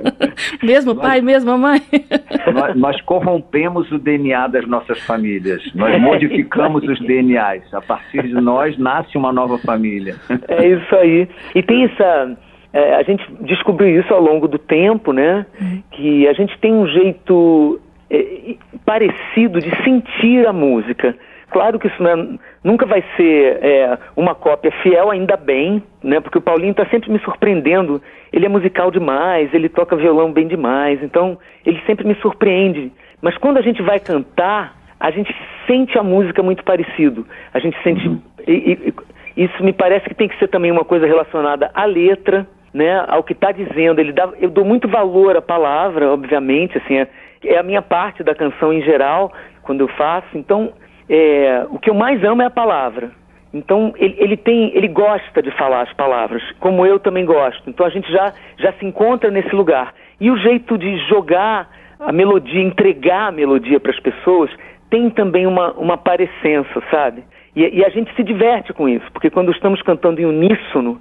mesmo 0.65 0.95
nós, 0.95 1.07
pai, 1.07 1.21
mesma 1.21 1.59
mãe? 1.59 1.83
Nós, 2.55 2.75
nós, 2.75 3.01
corrompemos 3.03 3.93
o 3.93 3.99
DNA 3.99 4.47
das 4.47 4.67
nossas 4.67 4.99
famílias. 5.01 5.63
Nós 5.75 6.01
modificamos 6.01 6.83
os 6.85 6.99
DNAs. 7.01 7.63
A 7.75 7.83
partir 7.83 8.23
de 8.23 8.35
nós 8.35 8.79
nasce 8.79 9.19
uma 9.19 9.31
nova 9.31 9.59
família. 9.59 10.17
É 10.49 10.67
isso 10.67 10.97
aí. 10.97 11.29
E 11.55 11.63
tem 11.63 11.85
essa 11.85 12.37
é, 12.73 12.95
a 12.95 13.03
gente 13.03 13.25
descobriu 13.41 14.01
isso 14.01 14.15
ao 14.15 14.23
longo 14.23 14.47
do 14.47 14.59
tempo, 14.59 15.13
né? 15.13 15.45
Uhum. 15.61 15.80
Que 16.01 16.27
a 16.27 16.33
gente 16.33 16.59
tem 16.59 16.73
um 16.73 16.87
jeito 16.87 17.79
é, 18.11 18.57
parecido 18.87 19.61
de 19.61 19.71
sentir 19.85 20.47
a 20.47 20.53
música. 20.53 21.15
Claro 21.51 21.79
que 21.79 21.89
isso 21.89 22.07
é, 22.07 22.39
nunca 22.65 22.87
vai 22.87 23.05
ser 23.17 23.59
é, 23.63 23.99
uma 24.17 24.35
cópia 24.35 24.73
fiel, 24.83 25.11
ainda 25.11 25.37
bem, 25.37 25.83
né? 26.03 26.21
Porque 26.21 26.39
o 26.39 26.41
Paulinho 26.41 26.71
está 26.71 26.87
sempre 26.87 27.11
me 27.11 27.19
surpreendendo. 27.21 28.01
Ele 28.33 28.47
é 28.47 28.49
musical 28.49 28.91
demais, 28.91 29.53
ele 29.53 29.69
toca 29.69 29.95
violão 29.95 30.33
bem 30.33 30.47
demais, 30.47 31.03
então 31.03 31.37
ele 31.67 31.81
sempre 31.87 32.07
me 32.07 32.15
surpreende. 32.17 32.91
Mas 33.21 33.37
quando 33.37 33.59
a 33.59 33.63
gente 33.63 33.83
vai 33.83 33.99
cantar, 33.99 34.75
a 34.99 35.11
gente 35.11 35.35
sente 35.67 35.99
a 35.99 36.03
música 36.03 36.43
muito 36.43 36.65
parecido. 36.65 37.27
A 37.53 37.59
gente 37.59 37.77
sente. 37.83 38.09
Uhum. 38.09 38.23
E, 38.47 38.93
e, 39.37 39.45
isso 39.45 39.63
me 39.63 39.73
parece 39.73 40.09
que 40.09 40.15
tem 40.15 40.29
que 40.29 40.39
ser 40.39 40.49
também 40.49 40.71
uma 40.71 40.85
coisa 40.85 41.07
relacionada 41.07 41.71
à 41.75 41.85
letra, 41.85 42.47
né, 42.73 43.05
ao 43.09 43.23
que 43.23 43.33
está 43.33 43.53
dizendo. 43.53 44.01
Ele 44.01 44.13
dá, 44.13 44.31
eu 44.41 44.51
dou 44.51 44.65
muito 44.65 44.89
valor 44.89 45.37
à 45.37 45.43
palavra, 45.43 46.11
obviamente, 46.11 46.79
assim, 46.79 46.99
é, 46.99 47.09
é, 47.45 47.59
a 47.59 47.63
minha 47.63 47.83
parte 47.83 48.23
da 48.23 48.35
canção 48.35 48.73
em 48.73 48.83
geral, 48.83 49.33
quando 49.63 49.81
eu 49.81 49.89
faço. 49.89 50.37
Então, 50.37 50.73
é, 51.09 51.67
o 51.71 51.79
que 51.79 51.91
eu 51.91 51.95
mais 51.95 52.23
amo 52.25 52.43
é 52.43 52.47
a 52.47 52.51
palavra. 52.51 53.11
Então, 53.53 53.93
ele, 53.97 54.15
ele, 54.19 54.37
tem, 54.37 54.71
ele 54.77 54.87
gosta 54.87 55.43
de 55.43 55.51
falar 55.53 55.83
as 55.83 55.93
palavras, 55.95 56.43
como 56.61 56.87
eu 56.87 57.01
também 57.01 57.25
gosto. 57.25 57.69
Então, 57.69 57.85
a 57.85 57.91
gente 57.91 58.11
já, 58.11 58.33
já 58.59 58.73
se 58.75 58.87
encontra 58.87 59.31
nesse 59.31 59.55
lugar. 59.55 59.93
E 60.21 60.31
o 60.31 60.37
jeito 60.37 60.79
de 60.79 60.97
jogar 61.09 61.69
a 61.99 62.13
melodia, 62.13 62.63
entregar 62.63 63.29
a 63.29 63.33
melodia 63.33 63.81
para 63.81 63.91
as 63.91 64.01
pessoas, 64.01 64.51
tem 64.89 65.11
também 65.11 65.47
uma, 65.47 65.73
uma 65.73 65.97
parecença, 65.97 66.83
sabe? 66.91 67.25
E, 67.55 67.79
e, 67.79 67.85
a 67.85 67.89
gente 67.89 68.15
se 68.15 68.23
diverte 68.23 68.73
com 68.73 68.89
isso, 68.89 69.05
porque 69.13 69.31
quando 69.31 69.51
estamos 69.51 69.83
cantando 69.83 70.21
em 70.21 70.25
uníssono, 70.25 71.01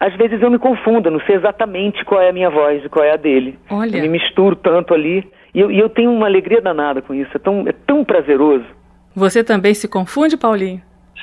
às 0.00 0.14
vezes 0.16 0.40
eu 0.40 0.50
me 0.50 0.58
confundo, 0.58 1.10
não 1.10 1.20
sei 1.20 1.36
exatamente 1.36 2.04
qual 2.04 2.20
é 2.20 2.30
a 2.30 2.32
minha 2.32 2.50
voz 2.50 2.84
e 2.84 2.88
qual 2.88 3.04
é 3.04 3.12
a 3.12 3.16
dele. 3.16 3.58
Olha. 3.70 3.96
Eu 3.96 4.02
me 4.02 4.08
misturo 4.08 4.54
tanto 4.54 4.94
ali. 4.94 5.26
E 5.54 5.60
eu, 5.60 5.70
e 5.70 5.78
eu 5.78 5.88
tenho 5.88 6.12
uma 6.12 6.26
alegria 6.26 6.60
danada 6.60 7.02
com 7.02 7.14
isso, 7.14 7.30
é 7.34 7.38
tão, 7.38 7.66
é 7.66 7.72
tão 7.72 8.04
prazeroso. 8.04 8.64
Você 9.14 9.42
também 9.42 9.74
se 9.74 9.88
confunde, 9.88 10.36
Paulinho? 10.36 10.80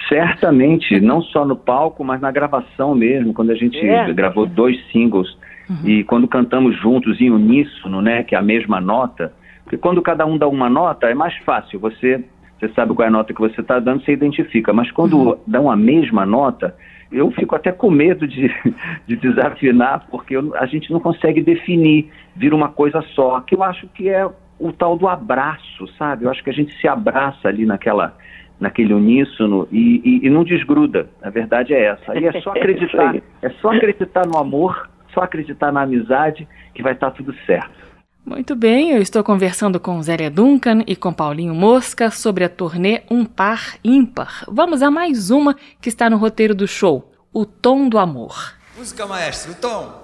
Certamente, 0.09 0.99
não 0.99 1.21
só 1.21 1.45
no 1.45 1.55
palco, 1.55 2.03
mas 2.03 2.19
na 2.19 2.31
gravação 2.31 2.93
mesmo, 2.93 3.33
quando 3.33 3.51
a 3.51 3.55
gente 3.55 3.77
é. 3.79 4.11
gravou 4.11 4.45
dois 4.45 4.77
singles 4.91 5.37
uhum. 5.69 5.87
e 5.87 6.03
quando 6.03 6.27
cantamos 6.27 6.75
juntos 6.81 7.21
em 7.21 7.31
uníssono, 7.31 8.01
né, 8.01 8.23
que 8.23 8.35
é 8.35 8.37
a 8.37 8.41
mesma 8.41 8.81
nota, 8.81 9.31
porque 9.63 9.77
quando 9.77 10.01
cada 10.01 10.25
um 10.25 10.37
dá 10.37 10.47
uma 10.47 10.69
nota 10.69 11.07
é 11.07 11.13
mais 11.13 11.35
fácil, 11.45 11.79
você, 11.79 12.23
você 12.59 12.67
sabe 12.69 12.93
qual 12.93 13.05
é 13.05 13.07
a 13.07 13.11
nota 13.11 13.33
que 13.33 13.39
você 13.39 13.61
está 13.61 13.79
dando, 13.79 14.03
você 14.03 14.11
identifica, 14.11 14.73
mas 14.73 14.91
quando 14.91 15.17
uhum. 15.17 15.37
dão 15.47 15.71
a 15.71 15.75
mesma 15.75 16.25
nota, 16.25 16.75
eu 17.15 17.31
fico 17.31 17.55
até 17.55 17.71
com 17.71 17.89
medo 17.89 18.27
de, 18.27 18.53
de 19.07 19.15
desafinar, 19.15 20.05
porque 20.09 20.35
eu, 20.35 20.55
a 20.55 20.65
gente 20.65 20.91
não 20.91 20.99
consegue 20.99 21.41
definir, 21.41 22.11
vira 22.35 22.55
uma 22.55 22.69
coisa 22.69 23.01
só, 23.13 23.39
que 23.41 23.55
eu 23.55 23.63
acho 23.63 23.87
que 23.87 24.09
é 24.09 24.29
o 24.59 24.71
tal 24.71 24.97
do 24.97 25.07
abraço, 25.07 25.87
sabe? 25.97 26.25
Eu 26.25 26.29
acho 26.29 26.43
que 26.43 26.49
a 26.49 26.53
gente 26.53 26.73
se 26.79 26.87
abraça 26.87 27.47
ali 27.47 27.65
naquela, 27.65 28.15
naquele 28.59 28.93
uníssono 28.93 29.67
e, 29.71 30.01
e, 30.03 30.27
e 30.27 30.29
não 30.29 30.43
desgruda. 30.43 31.09
A 31.21 31.29
verdade 31.29 31.73
é 31.73 31.85
essa. 31.85 32.17
E 32.17 32.25
é 32.25 32.41
só 32.41 32.51
acreditar, 32.55 33.15
é 33.41 33.49
só 33.61 33.71
acreditar 33.71 34.25
no 34.25 34.37
amor, 34.37 34.89
só 35.13 35.21
acreditar 35.21 35.71
na 35.71 35.81
amizade 35.81 36.47
que 36.73 36.81
vai 36.81 36.93
estar 36.93 37.11
tudo 37.11 37.33
certo. 37.45 37.94
Muito 38.25 38.55
bem, 38.55 38.89
eu 38.89 39.03
estou 39.03 39.23
conversando 39.23 39.79
com 39.79 40.01
Zélia 40.01 40.31
Duncan 40.31 40.83
e 40.87 40.95
com 40.95 41.13
Paulinho 41.13 41.53
Mosca 41.53 42.09
sobre 42.09 42.43
a 42.43 42.49
turnê 42.49 43.03
Um 43.07 43.23
Par 43.23 43.77
Ímpar. 43.83 44.43
Vamos 44.47 44.81
a 44.81 44.89
mais 44.89 45.29
uma 45.29 45.55
que 45.79 45.89
está 45.89 46.09
no 46.09 46.17
roteiro 46.17 46.55
do 46.55 46.67
show, 46.67 47.13
O 47.31 47.45
Tom 47.45 47.87
do 47.87 47.99
Amor. 47.99 48.55
Música, 48.75 49.05
maestro, 49.05 49.51
o 49.51 49.55
tom. 49.55 50.03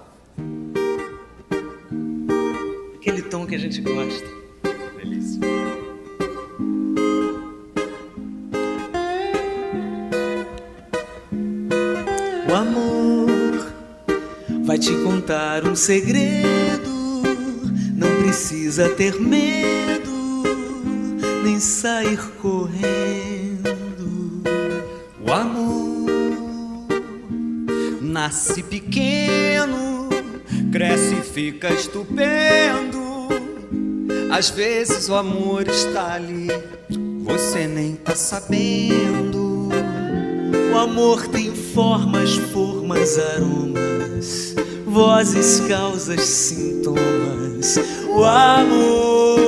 Aquele 2.95 3.23
tom 3.23 3.47
que 3.47 3.55
a 3.55 3.57
gente 3.57 3.81
gosta. 3.81 4.27
Delícia. 4.97 5.41
O 12.47 12.53
amor 12.53 13.73
vai 14.63 14.77
te 14.77 14.93
contar 15.03 15.65
um 15.65 15.75
segredo 15.75 16.60
precisa 18.07 18.89
ter 18.89 19.19
medo, 19.19 20.43
nem 21.43 21.59
sair 21.59 22.19
correndo. 22.41 23.71
O 25.25 25.31
amor 25.31 25.91
nasce 28.01 28.63
pequeno, 28.63 30.09
cresce 30.71 31.15
e 31.15 31.21
fica 31.21 31.71
estupendo. 31.73 33.29
Às 34.31 34.49
vezes 34.49 35.09
o 35.09 35.15
amor 35.15 35.67
está 35.67 36.13
ali, 36.13 36.47
você 37.23 37.67
nem 37.67 37.95
tá 37.95 38.15
sabendo. 38.15 39.69
O 40.73 40.77
amor 40.77 41.27
tem 41.27 41.53
formas, 41.53 42.35
formas, 42.35 43.19
aromas, 43.19 44.55
vozes, 44.91 45.61
causas, 45.61 46.21
sintomas. 46.21 47.77
O 48.09 48.23
amor. 48.23 49.39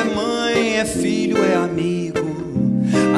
É 0.00 0.14
mãe, 0.14 0.76
é 0.78 0.84
filho, 0.84 1.38
é 1.38 1.54
amigo. 1.54 2.18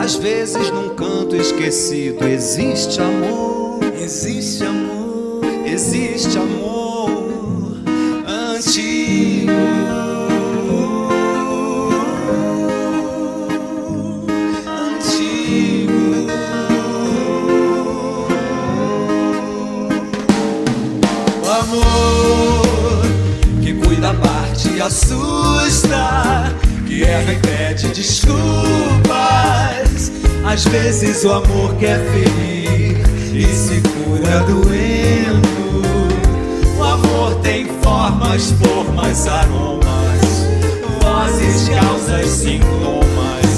Às 0.02 0.16
vezes 0.16 0.70
num 0.70 0.94
canto 0.94 1.36
esquecido 1.36 2.26
existe 2.26 3.00
amor, 3.00 3.80
Existe 4.02 4.64
amor, 4.64 5.44
existe 5.66 6.36
amor 6.38 7.80
antigo. 8.26 9.79
Assusta, 24.80 26.54
que 26.86 27.04
erra 27.04 27.32
e 27.32 27.38
pede 27.38 27.88
desculpas. 27.88 28.40
Às 30.44 30.64
vezes 30.64 31.24
o 31.24 31.32
amor 31.32 31.74
quer 31.76 32.00
ferir 32.10 32.98
e 33.34 33.44
se 33.44 33.80
cura 33.80 34.40
doendo. 34.40 35.82
O 36.78 36.82
amor 36.82 37.34
tem 37.42 37.66
formas, 37.82 38.52
formas, 38.52 39.26
aromas, 39.26 40.46
vozes, 41.02 41.68
causas, 41.68 42.26
sintomas. 42.26 43.49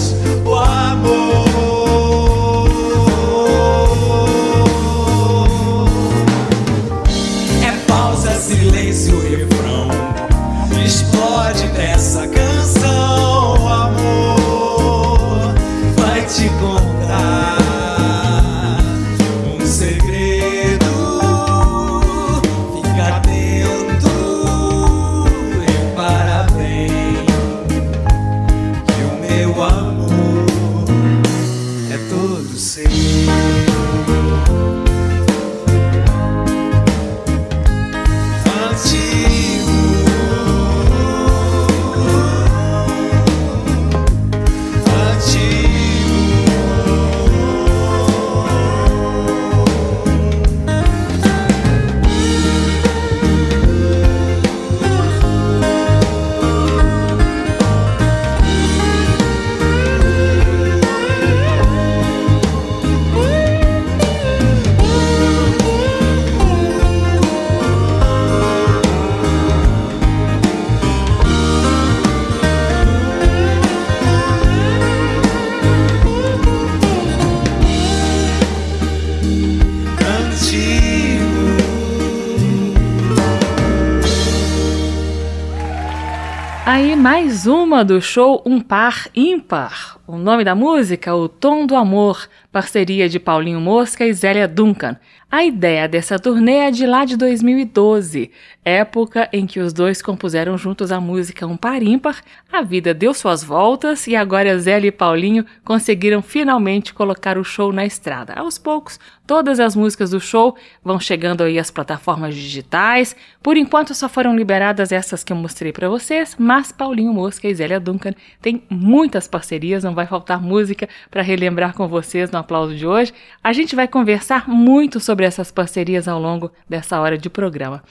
Do 87.85 88.01
show 88.01 88.43
Um 88.47 88.61
Par 88.61 89.09
Ímpar. 89.15 89.99
O 90.07 90.17
nome 90.17 90.45
da 90.45 90.55
música, 90.55 91.15
O 91.15 91.29
Tom 91.29 91.67
do 91.67 91.75
Amor, 91.75 92.29
parceria 92.51 93.09
de 93.09 93.19
Paulinho 93.19 93.61
Mosca 93.61 94.07
e 94.07 94.13
Zélia 94.13 94.47
Duncan. 94.47 94.97
A 95.31 95.45
ideia 95.45 95.89
dessa 95.89 96.19
turnê 96.19 96.59
é 96.59 96.71
de 96.71 96.87
lá 96.87 97.05
de 97.05 97.17
2012, 97.17 98.31
época 98.65 99.29
em 99.33 99.47
que 99.47 99.61
os 99.61 99.73
dois 99.73 100.03
compuseram 100.03 100.59
juntos 100.59 100.93
a 100.93 101.01
música 101.01 101.47
Um 101.47 101.57
Par 101.57 101.83
Ímpar. 101.83 102.21
A 102.53 102.61
vida 102.61 102.93
deu 102.93 103.15
suas 103.15 103.43
voltas 103.43 104.07
e 104.07 104.15
agora 104.15 104.59
Zélia 104.59 104.89
e 104.89 104.93
Paulinho 104.93 105.47
conseguiram 105.65 106.21
finalmente 106.21 106.93
colocar 106.93 107.39
o 107.39 107.45
show 107.45 107.73
na 107.73 107.87
estrada. 107.87 108.35
Aos 108.35 108.59
poucos, 108.59 109.01
todas 109.27 109.61
as 109.61 109.77
músicas 109.77 110.11
do 110.11 110.21
show 110.21 110.57
vão 110.85 110.99
chegando 110.99 111.43
aí 111.43 111.59
às 111.59 111.71
plataformas 111.71 112.35
digitais. 112.35 113.17
Por 113.43 113.57
enquanto 113.57 113.95
só 113.95 114.09
foram 114.09 114.37
liberadas 114.37 114.93
essas 114.93 115.25
que 115.25 115.33
eu 115.33 115.37
mostrei 115.37 115.73
para 115.73 115.89
vocês, 115.89 116.37
mas 116.39 116.73
Paulinho 116.73 117.13
Mosca 117.13 117.49
e 117.49 117.55
Zélia 117.55 117.81
Duncan 117.81 118.15
têm 118.41 118.63
muitas 118.69 119.27
parcerias, 119.27 119.85
não 119.85 119.95
vai 119.95 120.07
faltar 120.07 120.41
música 120.41 120.89
para 121.11 121.23
relembrar 121.23 121.75
com 121.75 121.89
vocês 121.89 122.31
no 122.31 122.39
aplauso 122.39 122.75
de 122.75 122.87
hoje. 122.87 123.13
A 123.43 123.53
gente 123.53 123.77
vai 123.77 123.89
conversar 123.89 124.49
muito 124.49 125.01
sobre 125.01 125.27
essas 125.27 125.51
parcerias 125.51 126.09
ao 126.09 126.21
longo 126.21 126.51
dessa 126.69 127.01
hora 127.01 127.17
de 127.17 127.31
programa. 127.31 127.83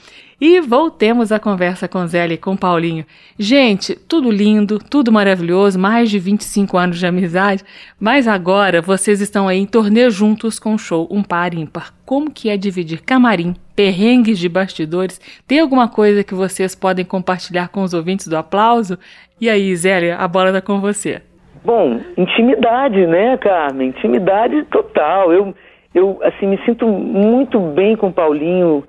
E 0.44 0.60
voltemos 0.60 1.30
a 1.30 1.38
conversa 1.38 1.86
com 1.86 2.04
Zélia 2.04 2.34
e 2.34 2.36
com 2.36 2.56
Paulinho. 2.56 3.04
Gente, 3.38 3.94
tudo 3.94 4.28
lindo, 4.28 4.80
tudo 4.80 5.12
maravilhoso, 5.12 5.78
mais 5.78 6.10
de 6.10 6.18
25 6.18 6.76
anos 6.76 6.98
de 6.98 7.06
amizade, 7.06 7.62
mas 8.00 8.26
agora 8.26 8.82
vocês 8.82 9.20
estão 9.20 9.46
aí 9.46 9.60
em 9.60 9.66
turnê 9.66 10.10
juntos 10.10 10.58
com 10.58 10.74
o 10.74 10.78
show 10.78 11.06
Um 11.12 11.22
Par 11.22 11.54
Ímpar. 11.54 11.94
Como 12.04 12.28
que 12.28 12.50
é 12.50 12.56
dividir 12.56 13.02
camarim, 13.04 13.54
perrengues 13.76 14.36
de 14.36 14.48
bastidores? 14.48 15.20
Tem 15.46 15.60
alguma 15.60 15.86
coisa 15.86 16.24
que 16.24 16.34
vocês 16.34 16.74
podem 16.74 17.04
compartilhar 17.04 17.68
com 17.68 17.84
os 17.84 17.94
ouvintes 17.94 18.26
do 18.26 18.36
aplauso? 18.36 18.98
E 19.40 19.48
aí, 19.48 19.76
Zélia, 19.76 20.16
a 20.16 20.26
bola 20.26 20.48
está 20.48 20.60
com 20.60 20.80
você. 20.80 21.22
Bom, 21.64 22.00
intimidade, 22.16 23.06
né, 23.06 23.36
Carmen? 23.36 23.90
Intimidade 23.90 24.64
total. 24.72 25.32
Eu, 25.32 25.54
eu 25.94 26.18
assim, 26.24 26.48
me 26.48 26.58
sinto 26.64 26.88
muito 26.88 27.60
bem 27.60 27.94
com 27.94 28.08
o 28.08 28.12
Paulinho. 28.12 28.82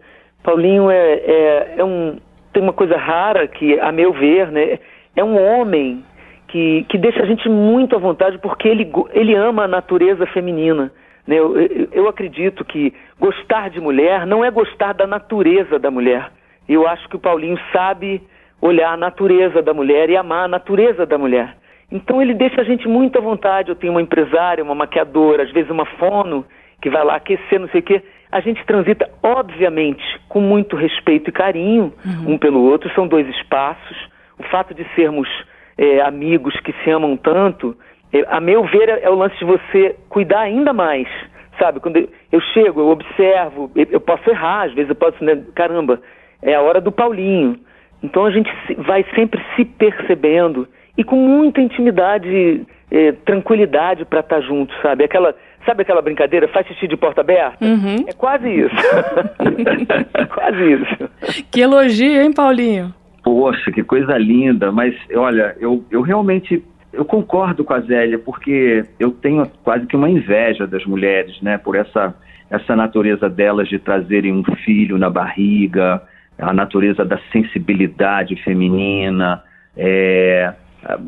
Paulinho 0.44 0.92
é, 0.92 1.14
é, 1.14 1.74
é 1.78 1.84
um, 1.84 2.18
tem 2.52 2.62
uma 2.62 2.74
coisa 2.74 2.98
rara 2.98 3.48
que, 3.48 3.80
a 3.80 3.92
meu 3.92 4.14
ver, 4.14 4.52
né, 4.52 4.80
é 5.16 5.24
um 5.24 5.42
homem 5.42 6.04
que, 6.48 6.86
que 6.90 6.98
deixa 6.98 7.24
a 7.24 7.26
gente 7.26 7.50
muito 7.50 7.96
à 7.96 8.00
vontade 8.00 8.38
porque 8.38 8.68
ele, 8.68 8.92
ele 9.12 9.34
ama 9.34 9.64
a 9.64 9.68
natureza 9.68 10.26
feminina. 10.28 10.92
Né? 11.26 11.40
Eu, 11.40 11.60
eu, 11.60 11.88
eu 11.92 12.08
acredito 12.08 12.64
que 12.66 12.94
gostar 13.20 13.70
de 13.70 13.80
mulher 13.80 14.28
não 14.28 14.44
é 14.44 14.52
gostar 14.52 14.94
da 14.94 15.08
natureza 15.08 15.80
da 15.80 15.90
mulher. 15.90 16.32
Eu 16.68 16.88
acho 16.88 17.08
que 17.10 17.16
o 17.16 17.20
Paulinho 17.20 17.58
sabe 17.72 18.22
olhar 18.62 18.94
a 18.94 18.98
natureza 18.98 19.62
da 19.62 19.74
mulher 19.74 20.10
e 20.10 20.16
amar 20.16 20.46
a 20.46 20.48
natureza 20.48 21.06
da 21.06 21.18
mulher. 21.18 21.56
Então 21.92 22.22
ele 22.22 22.34
deixa 22.34 22.62
a 22.62 22.64
gente 22.64 22.88
muito 22.88 23.18
à 23.18 23.22
vontade. 23.22 23.70
Eu 23.70 23.76
tenho 23.76 23.94
uma 23.94 24.02
empresária, 24.02 24.64
uma 24.64 24.76
maquiadora, 24.76 25.44
às 25.44 25.52
vezes 25.52 25.70
uma 25.70 25.86
fono, 25.86 26.46
que 26.82 26.90
vai 26.90 27.04
lá 27.04 27.16
aquecer, 27.16 27.60
não 27.60 27.68
sei 27.70 27.82
o 27.82 27.84
quê. 27.84 28.02
A 28.34 28.40
gente 28.40 28.66
transita, 28.66 29.10
obviamente, 29.22 30.04
com 30.28 30.42
muito 30.42 30.76
respeito 30.76 31.30
e 31.30 31.34
carinho 31.34 31.94
um 32.28 32.38
pelo 32.38 32.62
outro. 32.64 32.92
São 32.96 33.08
dois 33.08 33.28
espaços. 33.30 33.98
O 34.40 34.44
fato 34.44 34.74
de 34.74 34.84
sermos 34.96 35.30
é, 35.78 36.02
amigos 36.02 36.60
que 36.62 36.74
se 36.84 36.90
amam 36.90 37.16
tanto, 37.16 37.76
é, 38.12 38.26
a 38.28 38.40
meu 38.40 38.64
ver, 38.64 38.90
é, 38.90 39.04
é 39.04 39.10
o 39.10 39.16
lance 39.16 39.38
de 39.38 39.46
você 39.46 39.96
cuidar 40.10 40.42
ainda 40.42 40.74
mais. 40.74 41.08
Sabe, 41.60 41.80
quando 41.80 41.98
eu, 41.98 42.10
eu 42.32 42.42
chego, 42.54 42.82
eu 42.82 42.88
observo, 42.90 43.70
eu, 43.76 43.86
eu 43.92 44.02
posso 44.02 44.28
errar, 44.30 44.64
às 44.64 44.74
vezes 44.74 44.90
eu 44.90 44.96
posso, 44.96 45.24
né, 45.24 45.40
caramba, 45.54 46.02
é 46.42 46.56
a 46.56 46.62
hora 46.62 46.82
do 46.82 46.92
Paulinho. 46.92 47.60
Então 48.02 48.26
a 48.26 48.32
gente 48.32 48.50
se- 48.66 48.74
vai 48.74 49.06
sempre 49.16 49.40
se 49.56 49.64
percebendo 49.64 50.68
e 50.98 51.04
com 51.04 51.16
muita 51.16 51.62
intimidade, 51.62 52.66
eh, 52.92 53.12
tranquilidade 53.24 54.04
para 54.06 54.20
estar 54.22 54.42
junto, 54.42 54.74
sabe? 54.82 55.04
Aquela, 55.04 55.36
sabe 55.66 55.84
aquela 55.84 56.02
brincadeira, 56.02 56.48
faz 56.48 56.68
xixi 56.68 56.88
de 56.88 56.98
porta 56.98 57.22
aberta? 57.22 57.64
Uhum. 57.64 58.06
É 58.08 58.14
quase 58.14 58.50
isso. 58.50 58.76
é 60.16 60.26
quase 60.34 60.74
isso. 60.74 61.44
Que 61.52 61.62
elogio, 61.62 62.22
hein, 62.22 62.34
Paulinho? 62.34 62.94
Poxa, 63.24 63.72
que 63.72 63.84
coisa 63.84 64.18
linda, 64.18 64.72
mas 64.72 64.94
olha, 65.16 65.56
eu, 65.60 65.84
eu 65.90 66.02
realmente 66.02 66.64
eu 66.94 67.04
concordo 67.04 67.64
com 67.64 67.74
a 67.74 67.80
Zélia, 67.82 68.20
porque 68.20 68.86
eu 69.00 69.12
tenho 69.12 69.50
quase 69.64 69.88
que 69.88 69.96
uma 69.96 70.10
inveja 70.10 70.68
das 70.68 70.86
mulheres, 70.86 71.42
né, 71.42 71.58
por 71.58 71.76
essa, 71.76 72.14
essa 72.50 72.76
natureza 72.76 73.28
delas 73.28 73.68
de 73.68 73.80
trazerem 73.80 74.32
um 74.32 74.44
filho 74.64 74.98
na 74.98 75.10
barriga, 75.10 76.02
a 76.38 76.54
natureza 76.54 77.04
da 77.04 77.20
sensibilidade 77.32 78.36
feminina, 78.44 79.42
é, 79.76 80.54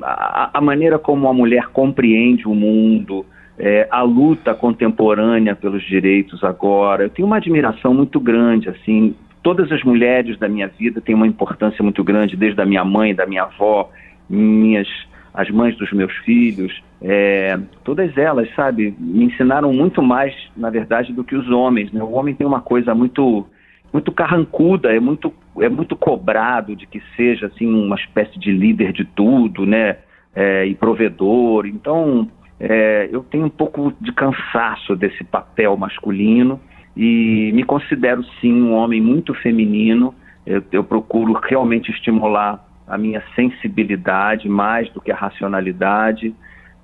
a, 0.02 0.50
a, 0.54 0.62
maneira 0.62 0.98
como 0.98 1.28
a 1.28 1.34
mulher 1.34 1.68
compreende 1.68 2.48
o 2.48 2.56
mundo, 2.56 3.26
é, 3.58 3.88
a 3.90 4.02
luta 4.02 4.54
contemporânea 4.54 5.56
pelos 5.56 5.84
direitos 5.84 6.44
agora. 6.44 7.04
Eu 7.04 7.10
tenho 7.10 7.28
uma 7.28 7.38
admiração 7.38 7.94
muito 7.94 8.20
grande, 8.20 8.70
assim, 8.70 9.16
todas 9.42 9.72
as 9.72 9.84
mulheres 9.84 10.38
da 10.38 10.48
minha 10.48 10.68
vida 10.68 11.00
têm 11.02 11.16
uma 11.16 11.28
importância 11.28 11.84
muito 11.84 12.04
grande, 12.04 12.36
desde 12.36 12.60
a 12.62 12.66
minha 12.66 12.84
mãe, 12.84 13.14
da 13.14 13.26
minha 13.26 13.44
avó, 13.44 13.90
minhas, 14.30 14.88
as 15.34 15.50
mães 15.50 15.78
dos 15.78 15.92
meus 15.94 16.14
filhos, 16.18 16.84
é, 17.02 17.60
todas 17.84 18.18
elas, 18.18 18.50
sabe, 18.56 18.96
me 18.98 19.26
ensinaram 19.26 19.72
muito 19.72 20.02
mais, 20.02 20.34
na 20.58 20.70
verdade, 20.70 21.14
do 21.14 21.24
que 21.24 21.36
os 21.36 21.48
homens. 21.50 21.92
Né? 21.92 22.02
O 22.02 22.14
homem 22.14 22.34
tem 22.34 22.48
uma 22.48 22.62
coisa 22.62 22.96
muito, 22.96 23.46
muito 23.94 24.12
carrancuda, 24.12 24.92
é 24.92 25.00
muito, 25.00 25.32
é 25.60 25.70
muito 25.70 25.96
cobrado 25.96 26.76
de 26.76 26.88
que 26.88 27.02
seja 27.16 27.48
assim 27.48 27.68
uma 27.68 27.96
espécie 27.96 28.40
de 28.40 28.52
líder 28.52 28.92
de 28.92 29.06
tudo, 29.06 29.66
né? 29.66 29.98
É, 30.34 30.66
e 30.66 30.76
provedor. 30.76 31.66
Então, 31.66 32.28
é, 32.60 33.10
eu 33.12 33.24
tenho 33.24 33.46
um 33.46 33.50
pouco 33.50 33.94
de 34.00 34.12
cansaço 34.12 34.96
desse 34.96 35.24
papel 35.24 35.76
masculino 35.76 36.60
e 36.96 37.52
me 37.54 37.64
considero 37.64 38.24
sim 38.40 38.54
um 38.54 38.74
homem 38.74 39.02
muito 39.02 39.34
feminino. 39.34 40.16
Eu, 40.46 40.64
eu 40.72 40.84
procuro 40.84 41.34
realmente 41.34 41.92
estimular 41.92 42.64
a 42.88 42.98
minha 42.98 43.22
sensibilidade 43.36 44.48
mais 44.48 44.90
do 44.92 45.02
que 45.02 45.12
a 45.12 45.16
racionalidade. 45.16 46.34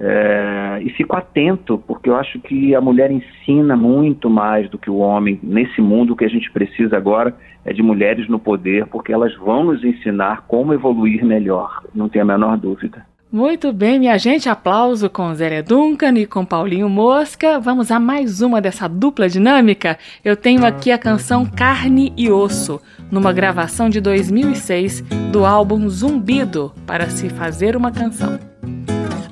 É, 0.03 0.81
e 0.81 0.89
fico 0.89 1.15
atento, 1.15 1.77
porque 1.77 2.09
eu 2.09 2.15
acho 2.15 2.39
que 2.39 2.73
a 2.73 2.81
mulher 2.81 3.11
ensina 3.11 3.75
muito 3.77 4.31
mais 4.31 4.67
do 4.67 4.77
que 4.77 4.89
o 4.89 4.97
homem. 4.97 5.39
Nesse 5.43 5.79
mundo, 5.79 6.13
o 6.13 6.15
que 6.15 6.25
a 6.25 6.29
gente 6.29 6.51
precisa 6.51 6.97
agora 6.97 7.35
é 7.63 7.71
de 7.71 7.83
mulheres 7.83 8.27
no 8.27 8.39
poder, 8.39 8.87
porque 8.87 9.13
elas 9.13 9.33
vão 9.35 9.65
nos 9.65 9.83
ensinar 9.83 10.45
como 10.47 10.73
evoluir 10.73 11.23
melhor, 11.23 11.83
não 11.93 12.09
tenho 12.09 12.23
a 12.23 12.27
menor 12.27 12.57
dúvida. 12.57 13.05
Muito 13.31 13.71
bem, 13.71 13.97
minha 13.97 14.17
gente, 14.17 14.49
aplauso 14.49 15.09
com 15.09 15.33
Zélia 15.33 15.63
Duncan 15.63 16.17
e 16.17 16.25
com 16.25 16.43
Paulinho 16.43 16.89
Mosca. 16.89 17.61
Vamos 17.61 17.89
a 17.89 17.97
mais 17.97 18.41
uma 18.41 18.59
dessa 18.59 18.89
dupla 18.89 19.29
dinâmica. 19.29 19.97
Eu 20.21 20.35
tenho 20.35 20.65
aqui 20.65 20.91
a 20.91 20.97
canção 20.97 21.45
Carne 21.45 22.11
e 22.17 22.29
Osso, 22.29 22.81
numa 23.09 23.31
gravação 23.31 23.89
de 23.89 24.01
2006 24.01 24.99
do 25.31 25.45
álbum 25.45 25.87
Zumbido, 25.87 26.73
para 26.85 27.09
se 27.09 27.29
fazer 27.29 27.77
uma 27.77 27.89
canção. 27.89 28.37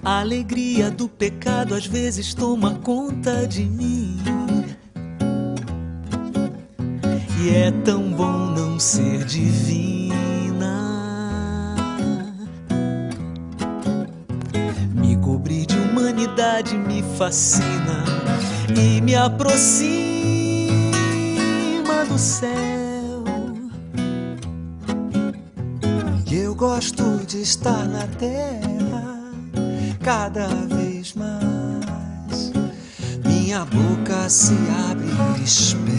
A 0.02 0.22
alegria 0.22 0.90
do 0.90 1.10
pecado 1.10 1.76
às 1.76 1.86
vezes 1.86 2.34
toma 2.34 2.76
conta 2.76 3.46
de 3.46 3.66
mim. 3.66 4.18
E 7.44 7.50
é 7.50 7.70
tão 7.84 8.04
bom 8.12 8.54
não 8.56 8.80
ser 8.80 9.26
divina. 9.26 10.09
De 16.30 16.40
humanidade 16.40 16.78
me 16.78 17.04
fascina 17.18 18.04
e 18.76 19.02
me 19.02 19.16
aproxima 19.16 19.90
do 22.08 22.18
céu. 22.18 23.24
Eu 26.32 26.56
gosto 26.56 27.04
de 27.26 27.42
estar 27.42 27.86
na 27.86 28.08
terra 28.18 29.20
cada 30.04 30.48
vez 30.48 31.14
mais. 31.14 32.52
Minha 33.26 33.66
boca 33.66 34.30
se 34.30 34.54
abre 34.90 35.08
e 35.40 35.44
espera. 35.44 35.90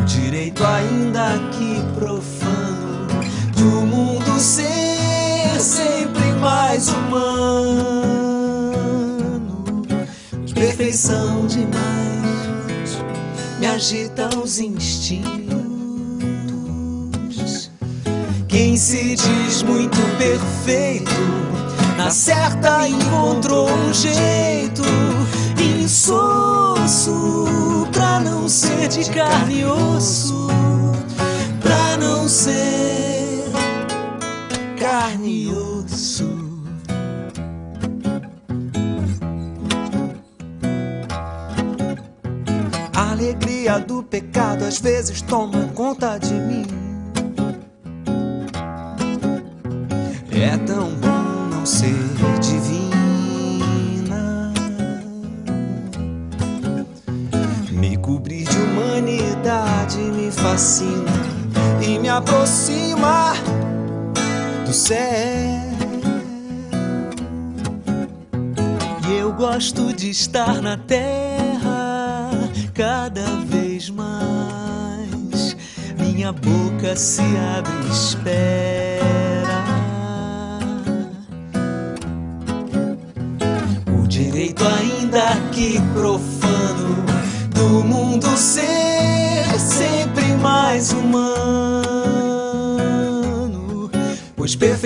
O 0.00 0.04
direito, 0.04 0.64
ainda 0.64 1.38
que 1.52 1.82
profano, 1.98 3.06
do 3.56 3.86
mundo 3.86 4.40
ser 4.40 4.75
sempre 5.76 6.32
mais 6.40 6.88
humano. 6.88 7.86
Perfeição 10.54 11.46
demais 11.46 11.76
me 13.60 13.66
agita 13.66 14.30
os 14.42 14.58
instintos 14.58 15.46
quem 18.48 18.74
se 18.74 19.16
diz 19.16 19.62
muito 19.62 19.98
perfeito, 20.16 21.10
na 21.98 22.10
certa 22.10 22.88
encontrou 22.88 23.68
um 23.68 23.92
jeito 23.92 24.82
insosso 25.60 27.12
pra 27.92 28.18
não 28.20 28.48
ser 28.48 28.88
de 28.88 29.10
carne 29.10 29.60
e 29.60 29.64
osso, 29.66 30.46
pra 31.60 31.98
não 31.98 32.26
ser 32.26 33.25
carne 34.86 35.42
e 35.42 35.48
osso. 35.50 36.28
A 42.94 43.10
alegria 43.10 43.80
do 43.80 44.04
pecado 44.04 44.64
às 44.64 44.78
vezes 44.78 45.20
toma 45.22 45.68
conta 45.74 46.18
de 46.18 46.34
mim. 46.34 46.66
É 50.30 50.56
tão 50.58 50.90
bom 50.90 51.48
não 51.50 51.66
ser 51.66 51.92
divina. 52.40 52.92
Me 57.72 57.96
cobrir 57.96 58.44
de 58.44 58.56
humanidade 58.56 59.98
me 59.98 60.30
fascina 60.30 61.10
e 61.82 61.98
me 61.98 62.08
aproxima 62.08 63.34
do 64.66 64.72
céu. 64.72 64.98
E 69.08 69.12
eu 69.18 69.32
gosto 69.32 69.92
de 69.92 70.10
estar 70.10 70.60
na 70.60 70.76
terra 70.76 72.30
cada 72.74 73.24
vez 73.46 73.88
mais. 73.88 75.56
Minha 75.98 76.32
boca 76.32 76.96
se 76.96 77.22
abre 77.56 77.88
espera. 77.92 79.06
direito 84.08 84.64
ainda 84.64 85.36
que 85.52 85.78
profano 85.92 87.04
do 87.54 87.84
mundo 87.84 88.26
ser 88.36 89.35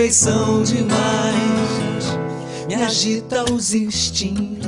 perfeição 0.00 0.62
demais 0.62 2.16
me 2.66 2.74
agita 2.74 3.44
os 3.52 3.74
instintos. 3.74 4.66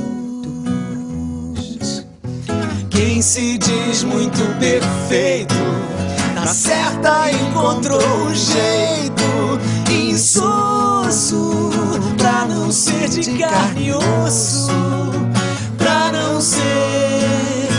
Quem 2.91 3.23
se 3.23 3.57
diz 3.57 4.03
muito 4.03 4.39
perfeito, 4.59 5.55
na 6.35 6.47
certa 6.47 7.31
encontrou 7.31 7.99
um 7.99 8.35
jeito 8.35 9.59
insosso 9.91 11.71
pra 12.19 12.45
não 12.45 12.71
ser 12.71 13.09
de 13.09 13.39
carne 13.39 13.89
e 13.89 13.93
osso, 13.95 14.69
pra 15.79 16.13
não 16.13 16.43
ser 16.43 17.71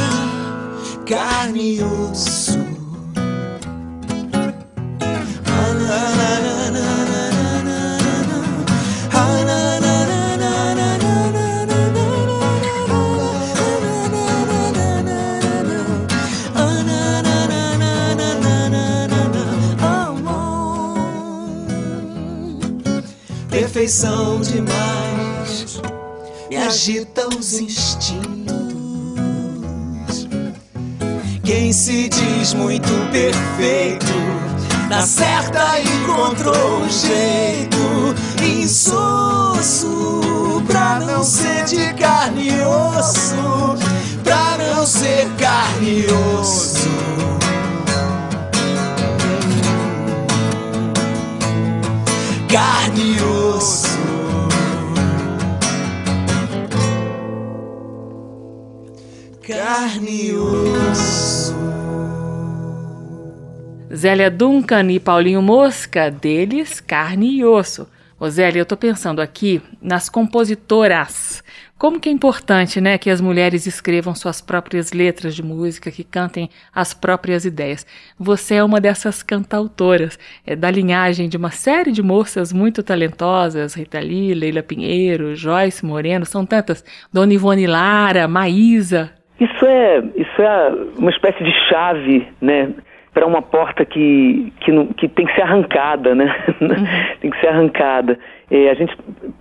carne 1.06 1.76
e 1.76 1.84
osso. 1.84 2.43
Perfeição 23.84 24.40
demais 24.40 25.82
me 26.50 26.56
agita 26.56 27.28
os 27.28 27.60
instintos. 27.60 28.24
Quem 31.44 31.74
se 31.74 32.08
diz 32.08 32.54
muito 32.54 32.88
perfeito, 33.12 34.14
na 34.88 35.02
certa 35.06 35.82
encontrou 35.82 36.84
um 36.84 36.90
jeito 36.90 38.16
insosso 38.42 39.84
pra 40.66 41.02
não 41.02 41.22
ser 41.22 41.66
de 41.66 41.94
carne 41.96 42.52
e 42.52 42.62
osso, 42.62 43.36
pra 44.24 44.58
não 44.60 44.88
ser 44.88 45.28
carne 45.38 46.06
e 46.06 46.08
osso. 46.40 46.73
Zélia 64.04 64.30
Duncan 64.30 64.92
e 64.92 65.00
Paulinho 65.00 65.42
Mosca, 65.42 66.12
deles 66.12 66.82
carne 66.82 67.38
e 67.38 67.46
osso. 67.46 67.88
Zélia, 68.28 68.60
eu 68.60 68.66
tô 68.66 68.76
pensando 68.76 69.22
aqui 69.22 69.62
nas 69.82 70.10
compositoras. 70.10 71.42
Como 71.78 72.02
que 72.02 72.10
é 72.10 72.12
importante, 72.12 72.82
né, 72.82 72.98
que 72.98 73.10
as 73.10 73.22
mulheres 73.22 73.66
escrevam 73.66 74.14
suas 74.14 74.42
próprias 74.42 74.92
letras 74.92 75.34
de 75.34 75.42
música, 75.42 75.90
que 75.90 76.04
cantem 76.04 76.50
as 76.76 76.94
próprias 76.94 77.46
ideias. 77.46 77.88
Você 78.20 78.56
é 78.56 78.64
uma 78.64 78.82
dessas 78.82 79.24
cantautoras, 79.24 80.20
é 80.46 80.54
da 80.54 80.70
linhagem 80.70 81.30
de 81.30 81.38
uma 81.38 81.52
série 81.52 81.94
de 81.94 82.04
moças 82.04 82.52
muito 82.52 82.84
talentosas, 82.84 83.74
Rita 83.74 84.02
Lee, 84.02 84.34
Leila 84.34 84.62
Pinheiro, 84.62 85.34
Joyce 85.34 85.86
Moreno, 85.86 86.26
são 86.26 86.46
tantas, 86.46 86.84
Dona 87.14 87.34
Ivone 87.34 87.68
Lara, 87.68 88.28
Maísa. 88.28 89.14
Isso 89.40 89.66
é, 89.66 90.00
isso 90.18 90.42
é 90.42 90.72
uma 91.00 91.10
espécie 91.10 91.42
de 91.42 91.54
chave, 91.70 92.28
né? 92.42 92.70
Para 93.14 93.28
uma 93.28 93.42
porta 93.42 93.86
que, 93.86 94.52
que, 94.60 94.72
não, 94.72 94.88
que, 94.88 95.08
tem 95.08 95.26
que 95.26 95.36
ser 95.36 95.44
arrancada, 95.44 96.16
né? 96.16 96.36
Uhum. 96.64 96.70
tem 97.20 97.30
que 97.30 97.40
ser 97.40 97.48
arrancada. 97.48 98.18
É, 98.50 98.70
a 98.70 98.74
gente, 98.74 98.96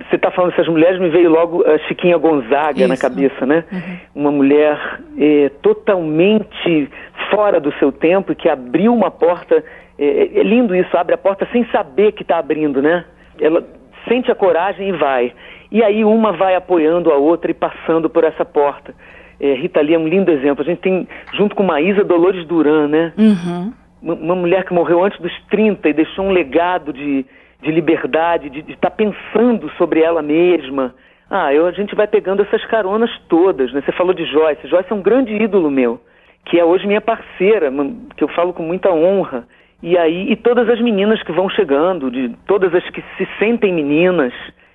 você 0.09 0.17
está 0.17 0.31
falando 0.31 0.51
dessas 0.51 0.69
mulheres, 0.69 1.01
me 1.01 1.09
veio 1.09 1.31
logo 1.31 1.65
a 1.65 1.79
Chiquinha 1.87 2.19
Gonzaga 2.19 2.81
isso. 2.81 2.89
na 2.89 2.97
cabeça, 2.97 3.47
né? 3.47 3.65
Uhum. 3.73 3.99
Uma 4.15 4.31
mulher 4.33 4.79
é, 5.19 5.51
totalmente 5.63 6.91
fora 7.31 7.61
do 7.61 7.73
seu 7.75 7.91
tempo 7.93 8.33
e 8.33 8.35
que 8.35 8.49
abriu 8.49 8.93
uma 8.93 9.11
porta. 9.11 9.65
É, 9.99 10.41
é 10.41 10.43
lindo 10.43 10.75
isso, 10.75 10.97
abre 10.97 11.15
a 11.15 11.19
porta 11.19 11.49
sem 11.53 11.65
saber 11.67 12.13
que 12.13 12.23
está 12.23 12.39
abrindo, 12.39 12.83
né? 12.83 13.05
Ela 13.41 13.65
sente 14.09 14.31
a 14.31 14.35
coragem 14.35 14.89
e 14.89 14.93
vai. 14.93 15.33
E 15.71 15.83
aí 15.83 16.05
uma 16.05 16.33
vai 16.33 16.55
apoiando 16.55 17.11
a 17.11 17.17
outra 17.17 17.51
e 17.51 17.55
passando 17.55 18.11
por 18.11 18.25
essa 18.25 18.45
porta. 18.45 18.95
É, 19.43 19.55
Rita 19.55 19.81
Lee 19.81 19.95
é 19.95 19.99
um 19.99 20.07
lindo 20.07 20.31
exemplo. 20.31 20.63
A 20.63 20.65
gente 20.65 20.79
tem, 20.79 21.09
junto 21.35 21.57
com 21.57 21.65
Maísa 21.65 22.05
Dolores 22.05 22.47
Duran, 22.47 22.87
né? 22.87 23.13
Uhum. 23.19 23.73
Uma, 24.01 24.37
mulher 24.37 24.65
que 24.65 24.73
morreu 24.73 25.03
antes 25.05 25.21
dos 25.21 25.33
30 25.51 25.89
e 25.89 25.93
deixou 25.93 26.27
um 26.27 26.31
legado 26.31 26.93
de, 26.93 27.27
de 27.61 27.71
liberdade, 27.73 28.49
de 28.49 28.61
estar 28.61 28.91
tá 28.91 28.91
pensando 28.91 29.69
sobre 29.77 30.01
ela 30.01 30.23
mesma. 30.23 30.95
Ah, 31.29 31.53
eu, 31.53 31.67
a 31.67 31.73
gente 31.73 31.93
vai 31.97 32.07
pegando 32.07 32.43
essas 32.43 32.65
caronas 32.67 33.11
todas, 33.29 33.73
né? 33.73 33.83
Você 33.85 33.91
falou 33.93 34.15
de 34.15 34.25
Joyce. 34.27 34.69
Joyce 34.69 34.93
é 34.93 34.95
um 34.95 35.03
grande 35.03 35.35
ídolo 35.35 35.73
meu, 35.73 36.01
que 36.45 36.61
é 36.61 36.65
hoje 36.65 36.87
minha 36.87 37.01
parceira, 37.01 37.73
que 38.17 38.23
eu 38.23 38.29
falo 38.29 38.53
com 38.53 38.63
muita 38.63 38.93
honra. 38.93 39.45
E 39.83 39.99
aí, 39.99 40.31
e 40.31 40.37
todas 40.37 40.69
as 40.69 40.81
meninas 40.81 41.21
que 41.25 41.33
vão 41.33 41.49
chegando, 41.49 42.13
de 42.13 42.29
todas 42.47 42.73
as 42.73 42.89
que 42.91 43.03
se 43.17 43.27
sentem 43.41 43.73
meninas, 43.73 44.33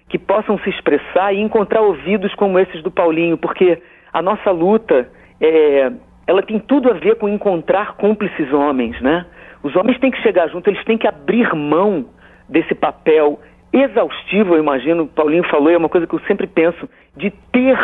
que 0.10 0.18
possam 0.18 0.60
se 0.60 0.70
expressar 0.70 1.34
e 1.34 1.40
encontrar 1.40 1.82
ouvidos 1.82 2.34
como 2.36 2.60
esses 2.60 2.84
do 2.84 2.92
Paulinho, 2.92 3.38
porque 3.38 3.82
a 4.18 4.22
nossa 4.24 4.50
luta 4.50 5.08
é, 5.40 5.92
ela 6.26 6.42
tem 6.42 6.58
tudo 6.58 6.90
a 6.90 6.94
ver 6.94 7.18
com 7.18 7.30
encontrar 7.30 7.98
cúmplices 7.98 8.52
homens, 8.52 9.00
né? 9.00 9.28
Os 9.62 9.76
homens 9.76 10.00
têm 10.00 10.10
que 10.10 10.20
chegar 10.24 10.48
junto, 10.50 10.68
eles 10.68 10.84
têm 10.86 10.98
que 10.98 11.08
abrir 11.08 11.54
mão 11.54 12.08
desse 12.50 12.74
papel 12.74 13.40
exaustivo, 13.72 14.56
eu 14.56 14.60
imagino, 14.60 15.04
o 15.04 15.08
Paulinho 15.08 15.44
falou, 15.44 15.70
é 15.70 15.78
uma 15.78 15.90
coisa 15.90 16.08
que 16.08 16.16
eu 16.16 16.20
sempre 16.22 16.48
penso, 16.48 16.90
de 17.16 17.30
ter 17.52 17.78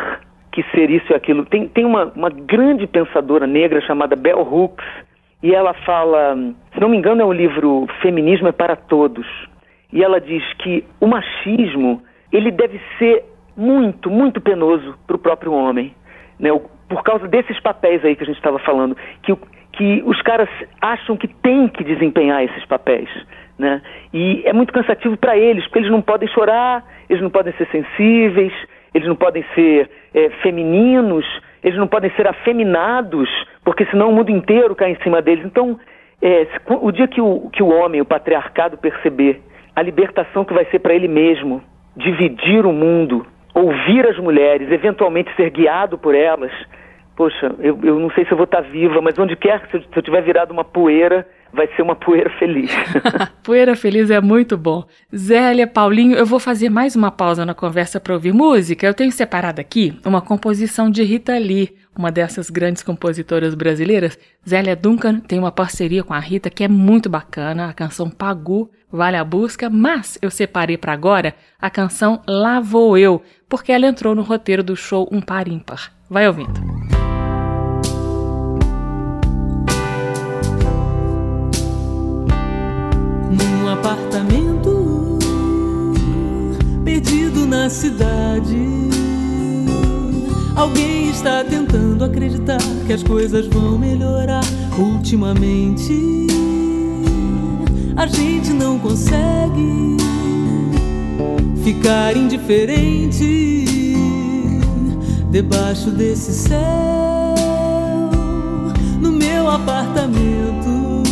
que 0.51 0.63
ser 0.71 0.89
isso 0.89 1.11
e 1.11 1.15
aquilo. 1.15 1.45
Tem, 1.45 1.67
tem 1.67 1.85
uma, 1.85 2.05
uma 2.15 2.31
grande 2.31 2.87
pensadora 2.87 3.45
negra 3.45 3.79
chamada 3.81 4.15
Bell 4.15 4.41
Hooks, 4.41 4.85
e 5.43 5.53
ela 5.53 5.75
fala, 5.85 6.35
se 6.73 6.79
não 6.79 6.89
me 6.89 6.97
engano 6.97 7.21
é 7.21 7.25
o 7.25 7.33
livro 7.33 7.85
Feminismo 8.01 8.47
é 8.47 8.51
para 8.51 8.75
Todos, 8.75 9.27
e 9.91 10.03
ela 10.03 10.19
diz 10.19 10.41
que 10.53 10.83
o 10.99 11.05
machismo, 11.05 12.01
ele 12.31 12.49
deve 12.49 12.81
ser 12.97 13.23
muito, 13.55 14.09
muito 14.09 14.41
penoso 14.41 14.97
para 15.05 15.15
o 15.15 15.19
próprio 15.19 15.53
homem 15.53 15.93
né, 16.39 16.49
por 16.87 17.03
causa 17.03 17.27
desses 17.27 17.59
papéis 17.59 18.03
aí 18.03 18.15
que 18.15 18.23
a 18.23 18.25
gente 18.25 18.37
estava 18.37 18.59
falando, 18.59 18.95
que, 19.23 19.35
que 19.73 20.03
os 20.05 20.21
caras 20.21 20.49
acham 20.81 21.17
que 21.17 21.27
tem 21.27 21.67
que 21.67 21.83
desempenhar 21.83 22.43
esses 22.43 22.65
papéis. 22.65 23.09
Né? 23.57 23.81
E 24.13 24.41
é 24.45 24.53
muito 24.53 24.73
cansativo 24.73 25.15
para 25.17 25.37
eles, 25.37 25.63
porque 25.65 25.79
eles 25.79 25.91
não 25.91 26.01
podem 26.01 26.27
chorar, 26.29 26.83
eles 27.09 27.21
não 27.21 27.29
podem 27.29 27.53
ser 27.53 27.67
sensíveis, 27.69 28.53
eles 28.93 29.07
não 29.07 29.15
podem 29.15 29.43
ser 29.55 29.89
é, 30.13 30.29
femininos, 30.41 31.25
eles 31.63 31.77
não 31.77 31.87
podem 31.87 32.11
ser 32.11 32.27
afeminados, 32.27 33.29
porque 33.63 33.85
senão 33.85 34.09
o 34.09 34.13
mundo 34.13 34.29
inteiro 34.29 34.75
cai 34.75 34.91
em 34.91 35.01
cima 35.01 35.21
deles. 35.21 35.45
Então, 35.45 35.79
é, 36.21 36.47
o 36.69 36.91
dia 36.91 37.07
que 37.07 37.21
o, 37.21 37.49
que 37.51 37.63
o 37.63 37.69
homem, 37.69 38.01
o 38.01 38.05
patriarcado, 38.05 38.77
perceber 38.77 39.41
a 39.75 39.81
libertação 39.81 40.45
que 40.45 40.53
vai 40.53 40.65
ser 40.65 40.79
para 40.79 40.93
ele 40.93 41.07
mesmo, 41.07 41.61
dividir 41.95 42.65
o 42.65 42.71
mundo, 42.71 43.25
ouvir 43.53 44.07
as 44.07 44.17
mulheres, 44.17 44.71
eventualmente 44.71 45.33
ser 45.35 45.49
guiado 45.49 45.97
por 45.97 46.15
elas. 46.15 46.51
Poxa, 47.15 47.53
eu, 47.59 47.79
eu 47.83 47.99
não 47.99 48.09
sei 48.11 48.25
se 48.25 48.31
eu 48.31 48.37
vou 48.37 48.45
estar 48.45 48.61
viva, 48.61 48.99
mas 48.99 49.17
onde 49.19 49.35
quer 49.35 49.61
que 49.67 49.79
se 49.79 49.85
eu 49.95 50.01
tiver 50.01 50.21
virado 50.23 50.51
uma 50.51 50.63
poeira, 50.63 51.27
vai 51.53 51.67
ser 51.75 51.83
uma 51.83 51.95
poeira 51.95 52.29
feliz. 52.39 52.71
poeira 53.43 53.75
feliz 53.75 54.09
é 54.09 54.19
muito 54.19 54.57
bom. 54.57 54.83
Zélia, 55.15 55.67
Paulinho, 55.67 56.17
eu 56.17 56.25
vou 56.25 56.39
fazer 56.39 56.69
mais 56.69 56.95
uma 56.95 57.11
pausa 57.11 57.45
na 57.45 57.53
conversa 57.53 57.99
para 57.99 58.13
ouvir 58.13 58.33
música. 58.33 58.87
Eu 58.87 58.93
tenho 58.95 59.11
separado 59.11 59.61
aqui 59.61 59.95
uma 60.03 60.21
composição 60.21 60.89
de 60.89 61.03
Rita 61.03 61.37
Lee, 61.37 61.75
uma 61.95 62.11
dessas 62.11 62.49
grandes 62.49 62.81
compositoras 62.81 63.53
brasileiras. 63.53 64.17
Zélia 64.47 64.75
Duncan 64.75 65.19
tem 65.19 65.37
uma 65.37 65.51
parceria 65.51 66.03
com 66.03 66.15
a 66.15 66.19
Rita 66.19 66.49
que 66.49 66.63
é 66.63 66.67
muito 66.67 67.07
bacana, 67.09 67.69
a 67.69 67.73
canção 67.73 68.09
Pagu 68.09 68.71
vale 68.93 69.17
a 69.17 69.23
busca, 69.23 69.71
mas 69.71 70.19
eu 70.21 70.29
separei 70.29 70.77
para 70.77 70.93
agora 70.93 71.33
a 71.59 71.67
canção 71.67 72.21
Lá 72.27 72.59
Vou 72.59 72.95
Eu, 72.95 73.23
porque 73.49 73.71
ela 73.71 73.87
entrou 73.87 74.13
no 74.13 74.21
roteiro 74.21 74.63
do 74.63 74.75
show 74.75 75.09
Um 75.11 75.19
Par 75.19 75.47
Ímpar. 75.47 75.91
Vai 76.07 76.27
ouvindo. 76.27 76.53
Num 83.31 83.67
apartamento 83.67 85.17
perdido 86.85 87.47
na 87.47 87.67
cidade, 87.71 88.55
alguém 90.55 91.09
está 91.09 91.43
tentando 91.43 92.05
acreditar 92.05 92.59
que 92.85 92.93
as 92.93 93.01
coisas 93.01 93.47
vão 93.47 93.79
melhorar 93.79 94.43
ultimamente 94.77 96.27
a 97.95 98.05
gente 98.07 98.51
não 98.51 98.79
consegue 98.79 99.97
ficar 101.63 102.15
indiferente 102.15 103.95
debaixo 105.29 105.89
desse 105.91 106.33
céu 106.33 106.59
no 108.99 109.11
meu 109.11 109.49
apartamento. 109.49 111.03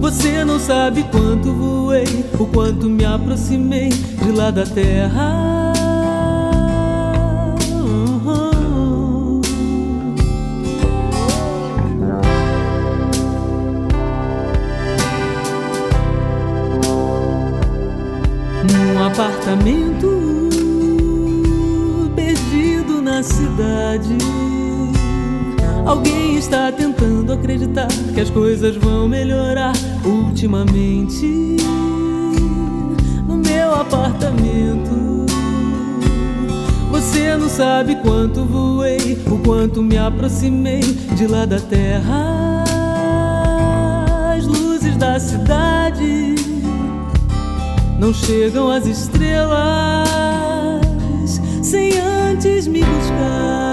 Você 0.00 0.44
não 0.44 0.58
sabe 0.58 1.02
quanto 1.04 1.52
voei, 1.52 2.24
o 2.38 2.46
quanto 2.46 2.88
me 2.88 3.04
aproximei 3.04 3.88
de 3.88 4.30
lá 4.32 4.50
da 4.50 4.64
terra. 4.64 5.53
Apartamento 19.06 20.48
perdido 22.16 23.02
na 23.02 23.22
cidade. 23.22 24.16
Alguém 25.84 26.36
está 26.36 26.72
tentando 26.72 27.32
acreditar 27.32 27.88
que 28.14 28.20
as 28.20 28.30
coisas 28.30 28.76
vão 28.76 29.06
melhorar 29.06 29.74
ultimamente 30.04 31.26
no 33.28 33.36
meu 33.36 33.74
apartamento. 33.74 35.26
Você 36.90 37.36
não 37.36 37.48
sabe 37.50 37.96
quanto 37.96 38.44
voei, 38.46 39.22
o 39.30 39.38
quanto 39.38 39.82
me 39.82 39.98
aproximei 39.98 40.80
de 41.14 41.26
lá 41.26 41.44
da 41.44 41.60
terra. 41.60 42.64
As 44.34 44.46
luzes 44.46 44.96
da 44.96 45.20
cidade 45.20 45.73
não 48.04 48.12
chegam 48.12 48.70
as 48.70 48.86
estrelas 48.86 49.50
sem 51.62 51.98
antes 51.98 52.66
me 52.66 52.84
buscar. 52.84 53.72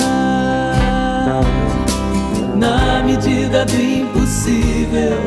Na 2.55 3.03
medida 3.03 3.65
do 3.65 3.75
impossível, 3.75 5.17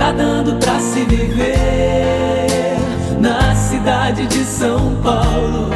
tá 0.00 0.10
dando 0.10 0.56
pra 0.56 0.80
se 0.80 1.04
viver 1.04 2.76
na 3.20 3.54
cidade 3.54 4.26
de 4.26 4.44
São 4.44 4.96
Paulo. 4.96 5.70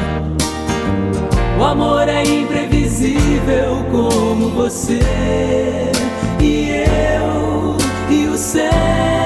O 1.60 1.62
amor 1.62 2.08
é 2.08 2.24
imprevisível 2.24 3.84
como 3.92 4.48
você 4.48 4.98
e 6.40 6.70
eu 6.70 7.76
e 8.10 8.26
o 8.26 8.36
céu. 8.36 9.17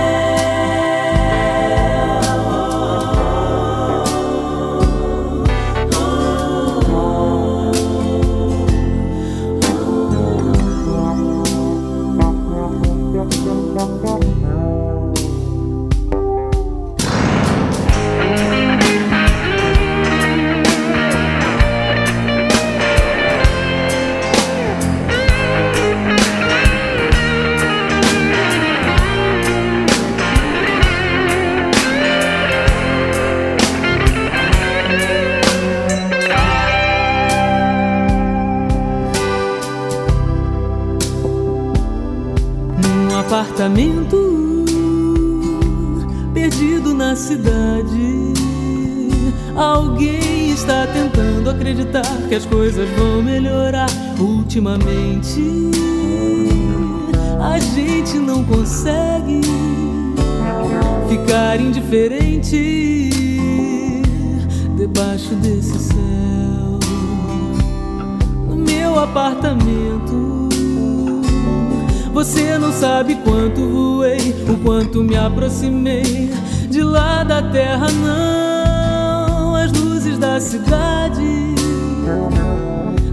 Aproximei 75.32 76.30
de 76.68 76.82
lá 76.82 77.24
da 77.24 77.42
terra, 77.42 77.86
não. 77.90 79.56
As 79.56 79.72
luzes 79.72 80.18
da 80.18 80.38
cidade 80.40 81.54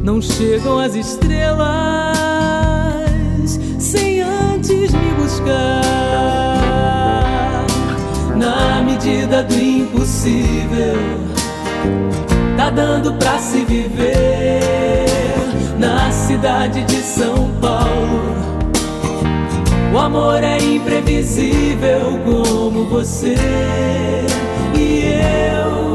não 0.03 0.21
chegam 0.21 0.79
às 0.79 0.95
estrelas 0.95 1.60
sem 3.79 4.21
antes 4.21 4.91
me 4.91 5.13
buscar. 5.17 5.82
Na 8.36 8.82
medida 8.82 9.43
do 9.43 9.55
impossível, 9.55 10.97
tá 12.58 12.69
dando 12.69 13.13
pra 13.13 13.38
se 13.39 13.63
viver 13.65 15.05
na 15.77 16.12
cidade 16.12 16.84
de 16.84 16.97
São 16.97 17.49
Paulo 17.62 18.58
o 19.99 20.01
amor 20.01 20.41
é 20.41 20.57
imprevisível 20.59 22.17
como 22.23 22.85
você 22.85 23.35
e 24.73 25.03
eu 25.03 25.88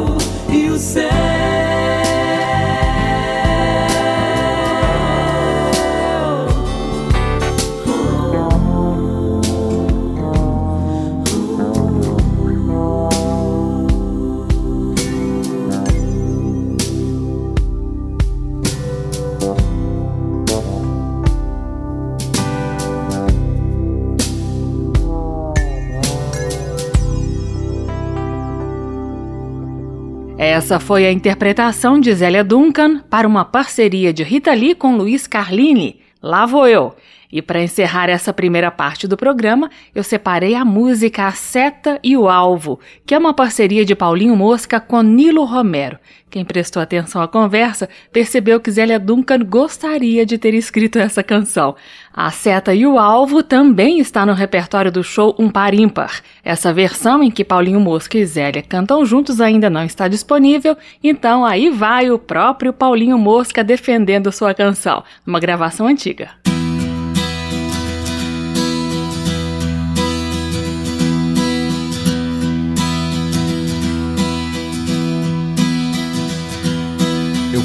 Essa 30.74 30.84
foi 30.84 31.06
a 31.06 31.12
interpretação 31.12 32.00
de 32.00 32.12
Zélia 32.12 32.42
Duncan 32.42 32.98
para 33.08 33.28
uma 33.28 33.44
parceria 33.44 34.12
de 34.12 34.24
Rita 34.24 34.52
Lee 34.52 34.74
com 34.74 34.96
Luiz 34.96 35.24
Carlini. 35.24 36.00
Lá 36.20 36.46
vou 36.46 36.66
eu. 36.66 36.96
E 37.32 37.42
para 37.42 37.62
encerrar 37.62 38.08
essa 38.08 38.32
primeira 38.32 38.70
parte 38.70 39.06
do 39.06 39.16
programa, 39.16 39.70
eu 39.94 40.02
separei 40.02 40.54
a 40.54 40.64
música 40.64 41.26
A 41.26 41.32
Seta 41.32 41.98
e 42.02 42.16
o 42.16 42.28
Alvo, 42.28 42.78
que 43.04 43.14
é 43.14 43.18
uma 43.18 43.34
parceria 43.34 43.84
de 43.84 43.94
Paulinho 43.94 44.36
Mosca 44.36 44.78
com 44.80 45.02
Nilo 45.02 45.44
Romero. 45.44 45.98
Quem 46.34 46.44
prestou 46.44 46.82
atenção 46.82 47.22
à 47.22 47.28
conversa 47.28 47.88
percebeu 48.12 48.58
que 48.58 48.68
Zélia 48.68 48.98
Duncan 48.98 49.38
gostaria 49.44 50.26
de 50.26 50.36
ter 50.36 50.52
escrito 50.52 50.98
essa 50.98 51.22
canção. 51.22 51.76
A 52.12 52.28
Seta 52.32 52.74
e 52.74 52.84
o 52.84 52.98
Alvo 52.98 53.40
também 53.40 54.00
está 54.00 54.26
no 54.26 54.32
repertório 54.32 54.90
do 54.90 55.04
show 55.04 55.32
Um 55.38 55.48
Par 55.48 55.72
Ímpar. 55.72 56.22
Essa 56.44 56.72
versão 56.72 57.22
em 57.22 57.30
que 57.30 57.44
Paulinho 57.44 57.78
Mosca 57.78 58.18
e 58.18 58.26
Zélia 58.26 58.62
cantam 58.62 59.06
juntos 59.06 59.40
ainda 59.40 59.70
não 59.70 59.84
está 59.84 60.08
disponível, 60.08 60.76
então 61.02 61.44
aí 61.44 61.70
vai 61.70 62.10
o 62.10 62.18
próprio 62.18 62.72
Paulinho 62.72 63.16
Mosca 63.16 63.62
defendendo 63.62 64.32
sua 64.32 64.52
canção, 64.52 65.04
uma 65.24 65.38
gravação 65.38 65.86
antiga. 65.86 66.30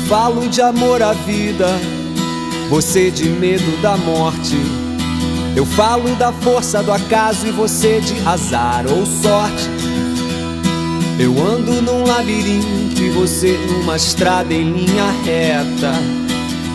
Falo 0.10 0.50
de 0.50 0.60
amor 0.60 1.04
à 1.04 1.14
vida, 1.14 1.68
você 2.68 3.12
de 3.12 3.30
medo 3.30 3.80
da 3.80 3.96
morte. 3.96 4.58
Eu 5.56 5.68
falo 5.68 6.16
da 6.16 6.32
força 6.32 6.82
do 6.82 6.92
acaso 6.92 7.46
e 7.46 7.52
você 7.52 8.02
de 8.02 8.16
azar 8.28 8.88
ou 8.88 9.06
sorte. 9.06 9.70
Eu 11.20 11.40
ando 11.40 11.80
num 11.84 12.08
labirinto 12.08 13.00
e 13.00 13.10
você 13.12 13.56
numa 13.70 13.98
estrada 13.98 14.52
em 14.52 14.72
linha 14.72 15.12
reta. 15.24 15.92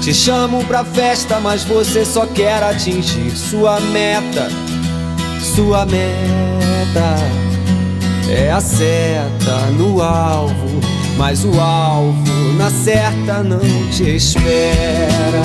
Te 0.00 0.14
chamo 0.14 0.64
pra 0.66 0.84
festa, 0.84 1.40
mas 1.40 1.64
você 1.64 2.04
só 2.04 2.26
quer 2.26 2.62
atingir 2.62 3.36
sua 3.36 3.80
meta. 3.80 4.48
Sua 5.56 5.84
meta 5.84 7.16
é 8.30 8.52
a 8.52 8.60
seta 8.60 9.72
no 9.76 10.00
alvo 10.00 10.93
mas 11.16 11.44
o 11.44 11.60
alvo 11.60 12.52
na 12.56 12.70
certa 12.70 13.42
não 13.42 13.60
te 13.90 14.16
espera. 14.16 15.42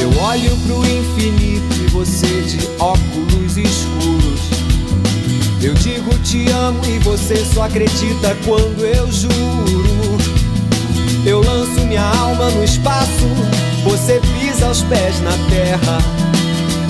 Eu 0.00 0.20
olho 0.20 0.56
pro 0.66 0.78
infinito 0.86 1.74
e 1.82 1.86
você 1.88 2.42
de 2.42 2.68
óculos 2.78 3.56
escuros. 3.56 4.40
Eu 5.62 5.72
digo 5.74 6.10
te 6.18 6.50
amo 6.50 6.80
e 6.84 6.98
você 6.98 7.36
só 7.36 7.62
acredita 7.64 8.36
quando 8.44 8.84
eu 8.84 9.10
juro. 9.10 10.18
Eu 11.24 11.40
lanço 11.40 11.80
minha 11.86 12.02
alma 12.02 12.50
no 12.50 12.62
espaço 12.62 13.53
você 13.94 14.20
pisa 14.20 14.68
os 14.68 14.82
pés 14.82 15.20
na 15.20 15.30
terra. 15.48 15.98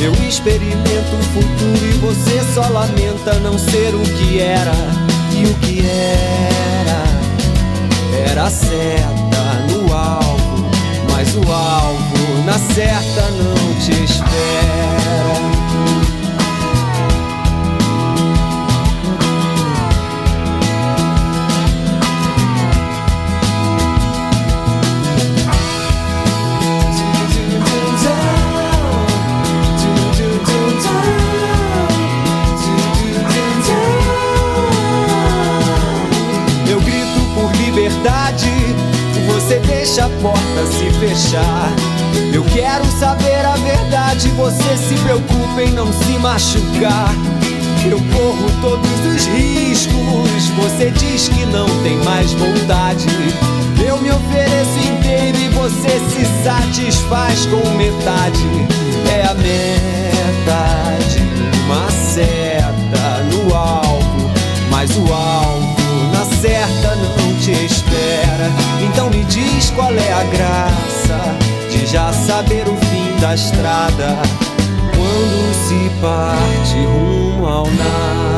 Eu 0.01 0.13
experimento 0.27 1.15
o 1.15 1.23
futuro 1.35 1.87
e 1.87 1.93
você 1.99 2.41
só 2.55 2.67
lamenta 2.69 3.35
não 3.41 3.59
ser 3.59 3.95
o 3.95 4.01
que 4.01 4.41
era. 4.41 4.73
E 5.37 5.45
o 5.45 5.55
que 5.57 5.81
era 5.81 7.05
era 8.31 8.49
seta 8.49 9.67
no 9.71 9.93
alvo, 9.93 10.71
mas 11.13 11.35
o 11.37 11.53
alvo 11.53 12.43
na 12.47 12.59
certa 12.59 13.31
não 13.33 13.75
te 13.81 14.05
espera. 14.05 15.54
Deixa 39.61 40.07
a 40.07 40.09
porta 40.21 40.67
se 40.67 40.91
fechar. 40.99 41.73
Eu 42.33 42.45
quero 42.45 42.85
saber 42.99 43.45
a 43.45 43.57
verdade, 43.57 44.29
você 44.31 44.77
se 44.77 44.95
preocupa 45.03 45.63
em 45.63 45.71
não 45.73 45.93
se 45.93 46.19
machucar. 46.19 47.13
Eu 47.89 47.99
corro 47.99 48.51
todos 48.61 48.91
os 49.07 49.27
riscos, 49.27 50.49
você 50.57 50.91
diz 50.91 51.29
que 51.29 51.45
não 51.47 51.67
tem 51.83 51.97
mais 51.99 52.33
vontade. 52.33 53.07
Eu 53.87 53.99
me 53.99 54.11
ofereço 54.11 54.79
inteiro 54.79 55.39
e 55.39 55.49
você 55.51 56.01
se 56.11 56.25
satisfaz 56.43 57.47
com 57.47 57.71
metade. 57.77 58.43
É 59.13 59.27
a 59.27 59.35
metade, 59.35 61.21
uma 61.67 61.91
seta 61.91 63.23
no 63.31 63.55
alvo, 63.55 64.31
mas 64.71 64.91
o 64.97 65.13
alvo 65.13 65.75
na 66.13 66.25
certa 66.25 66.97
não 66.97 67.24
espera. 67.95 68.51
Então 68.83 69.09
me 69.11 69.25
diz 69.25 69.71
qual 69.71 69.93
é 69.93 70.13
a 70.13 70.25
graça 70.25 71.19
de 71.71 71.87
já 71.87 72.13
saber 72.13 72.67
o 72.69 72.77
fim 72.77 73.21
da 73.21 73.35
estrada 73.35 74.17
quando 74.95 75.55
se 75.67 75.91
parte 76.01 76.85
rumo 76.85 77.47
ao 77.47 77.67
nada. 77.67 78.34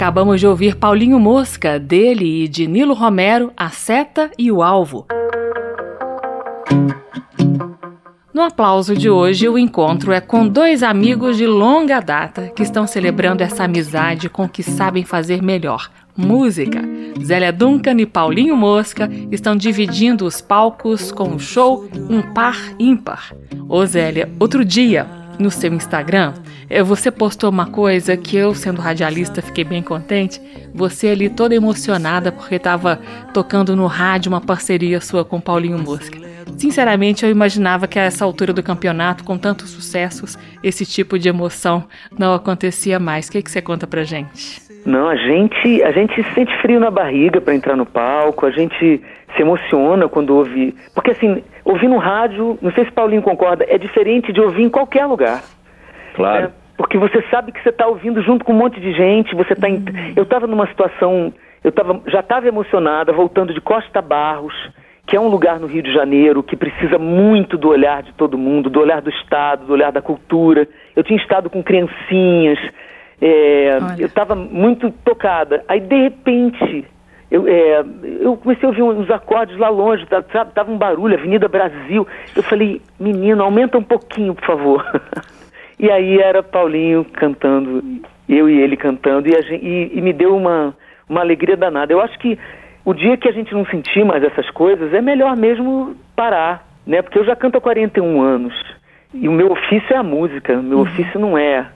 Acabamos 0.00 0.40
de 0.40 0.46
ouvir 0.46 0.76
Paulinho 0.76 1.20
Mosca, 1.20 1.78
dele 1.78 2.44
e 2.44 2.48
de 2.48 2.66
Nilo 2.66 2.94
Romero, 2.94 3.52
A 3.54 3.68
Seta 3.68 4.30
e 4.38 4.50
o 4.50 4.62
Alvo. 4.62 5.06
No 8.32 8.40
aplauso 8.40 8.96
de 8.96 9.10
hoje, 9.10 9.46
o 9.46 9.58
encontro 9.58 10.10
é 10.10 10.18
com 10.18 10.48
dois 10.48 10.82
amigos 10.82 11.36
de 11.36 11.46
longa 11.46 12.00
data 12.00 12.48
que 12.56 12.62
estão 12.62 12.86
celebrando 12.86 13.42
essa 13.42 13.64
amizade 13.64 14.30
com 14.30 14.44
o 14.44 14.48
que 14.48 14.62
sabem 14.62 15.04
fazer 15.04 15.42
melhor: 15.42 15.90
música. 16.16 16.80
Zélia 17.22 17.52
Duncan 17.52 18.00
e 18.00 18.06
Paulinho 18.06 18.56
Mosca 18.56 19.06
estão 19.30 19.54
dividindo 19.54 20.24
os 20.24 20.40
palcos 20.40 21.12
com 21.12 21.34
o 21.34 21.38
show 21.38 21.86
Um 22.08 22.22
Par 22.22 22.56
Ímpar. 22.78 23.34
Ô 23.68 23.84
Zélia, 23.84 24.30
outro 24.40 24.64
dia, 24.64 25.19
no 25.40 25.50
seu 25.50 25.72
Instagram, 25.72 26.34
eh, 26.68 26.82
você 26.82 27.10
postou 27.10 27.50
uma 27.50 27.66
coisa 27.66 28.16
que 28.16 28.36
eu, 28.36 28.54
sendo 28.54 28.80
radialista, 28.80 29.42
fiquei 29.42 29.64
bem 29.64 29.82
contente. 29.82 30.40
Você 30.74 31.08
ali 31.08 31.28
toda 31.28 31.54
emocionada 31.54 32.30
porque 32.30 32.56
estava 32.56 33.00
tocando 33.32 33.74
no 33.74 33.86
rádio 33.86 34.30
uma 34.30 34.40
parceria 34.40 35.00
sua 35.00 35.24
com 35.24 35.40
Paulinho 35.40 35.78
Mosca. 35.78 36.18
Sinceramente, 36.56 37.24
eu 37.24 37.30
imaginava 37.30 37.86
que 37.86 37.98
a 37.98 38.02
essa 38.02 38.24
altura 38.24 38.52
do 38.52 38.62
campeonato, 38.62 39.24
com 39.24 39.38
tantos 39.38 39.70
sucessos, 39.70 40.38
esse 40.62 40.84
tipo 40.84 41.18
de 41.18 41.28
emoção 41.28 41.84
não 42.18 42.34
acontecia 42.34 42.98
mais. 42.98 43.28
O 43.28 43.32
que, 43.32 43.42
que 43.42 43.50
você 43.50 43.62
conta 43.62 43.86
pra 43.86 44.04
gente? 44.04 44.60
Não, 44.84 45.08
a 45.08 45.16
gente, 45.16 45.82
a 45.82 45.92
gente 45.92 46.14
se 46.14 46.34
sente 46.34 46.54
frio 46.58 46.80
na 46.80 46.90
barriga 46.90 47.40
para 47.40 47.54
entrar 47.54 47.76
no 47.76 47.86
palco, 47.86 48.46
a 48.46 48.50
gente 48.50 49.00
se 49.36 49.42
emociona 49.42 50.08
quando 50.08 50.34
ouve. 50.36 50.74
Porque 50.94 51.10
assim, 51.10 51.42
ouvir 51.70 51.88
no 51.88 51.98
rádio, 51.98 52.58
não 52.60 52.72
sei 52.72 52.84
se 52.84 52.92
Paulinho 52.92 53.22
concorda, 53.22 53.64
é 53.68 53.78
diferente 53.78 54.32
de 54.32 54.40
ouvir 54.40 54.62
em 54.62 54.68
qualquer 54.68 55.06
lugar. 55.06 55.42
Claro. 56.14 56.46
É, 56.46 56.50
porque 56.76 56.98
você 56.98 57.22
sabe 57.30 57.52
que 57.52 57.62
você 57.62 57.68
está 57.68 57.86
ouvindo 57.86 58.22
junto 58.22 58.44
com 58.44 58.52
um 58.52 58.56
monte 58.56 58.80
de 58.80 58.92
gente, 58.92 59.34
você 59.34 59.54
tá 59.54 59.68
em... 59.68 59.84
Eu 60.16 60.24
estava 60.24 60.46
numa 60.46 60.66
situação, 60.66 61.32
eu 61.62 61.70
tava, 61.70 62.00
já 62.06 62.20
estava 62.20 62.48
emocionada, 62.48 63.12
voltando 63.12 63.54
de 63.54 63.60
Costa 63.60 64.00
Barros, 64.02 64.54
que 65.06 65.16
é 65.16 65.20
um 65.20 65.28
lugar 65.28 65.58
no 65.58 65.66
Rio 65.66 65.82
de 65.82 65.92
Janeiro 65.92 66.42
que 66.42 66.56
precisa 66.56 66.98
muito 66.98 67.58
do 67.58 67.68
olhar 67.68 68.02
de 68.02 68.12
todo 68.12 68.38
mundo, 68.38 68.70
do 68.70 68.80
olhar 68.80 69.00
do 69.00 69.10
Estado, 69.10 69.66
do 69.66 69.72
olhar 69.72 69.92
da 69.92 70.00
cultura. 70.00 70.68
Eu 70.94 71.02
tinha 71.02 71.18
estado 71.18 71.50
com 71.50 71.62
criancinhas, 71.62 72.58
é, 73.20 73.78
eu 73.98 74.06
estava 74.06 74.34
muito 74.34 74.90
tocada. 75.04 75.64
Aí, 75.68 75.80
de 75.80 76.02
repente, 76.02 76.86
eu, 77.30 77.46
é, 77.46 77.84
eu 78.20 78.36
comecei 78.36 78.66
a 78.66 78.68
ouvir 78.68 78.82
uns 78.82 79.10
acordes 79.10 79.56
lá 79.56 79.68
longe, 79.68 80.04
tá, 80.06 80.22
sabe? 80.32 80.52
Tava 80.52 80.70
um 80.70 80.76
barulho, 80.76 81.16
Avenida 81.16 81.48
Brasil. 81.48 82.06
Eu 82.34 82.42
falei, 82.42 82.82
menino, 82.98 83.42
aumenta 83.42 83.78
um 83.78 83.82
pouquinho, 83.82 84.34
por 84.34 84.44
favor. 84.44 85.02
e 85.78 85.90
aí 85.90 86.18
era 86.18 86.42
Paulinho 86.42 87.04
cantando, 87.04 87.82
eu 88.28 88.48
e 88.48 88.60
ele 88.60 88.76
cantando, 88.76 89.28
e, 89.28 89.42
gente, 89.42 89.64
e, 89.64 89.98
e 89.98 90.00
me 90.00 90.12
deu 90.12 90.36
uma, 90.36 90.74
uma 91.08 91.20
alegria 91.20 91.56
danada. 91.56 91.92
Eu 91.92 92.00
acho 92.00 92.18
que 92.18 92.36
o 92.84 92.92
dia 92.92 93.16
que 93.16 93.28
a 93.28 93.32
gente 93.32 93.52
não 93.52 93.64
sentir 93.66 94.04
mais 94.04 94.24
essas 94.24 94.50
coisas, 94.50 94.92
é 94.92 95.00
melhor 95.00 95.36
mesmo 95.36 95.94
parar, 96.16 96.66
né? 96.86 97.00
Porque 97.00 97.18
eu 97.18 97.24
já 97.24 97.36
canto 97.36 97.58
há 97.58 97.60
41 97.60 98.20
anos. 98.20 98.54
E 99.14 99.28
o 99.28 99.32
meu 99.32 99.52
ofício 99.52 99.94
é 99.94 99.96
a 99.96 100.02
música, 100.02 100.54
o 100.54 100.62
meu 100.62 100.78
uhum. 100.78 100.84
ofício 100.84 101.20
não 101.20 101.38
é 101.38 101.66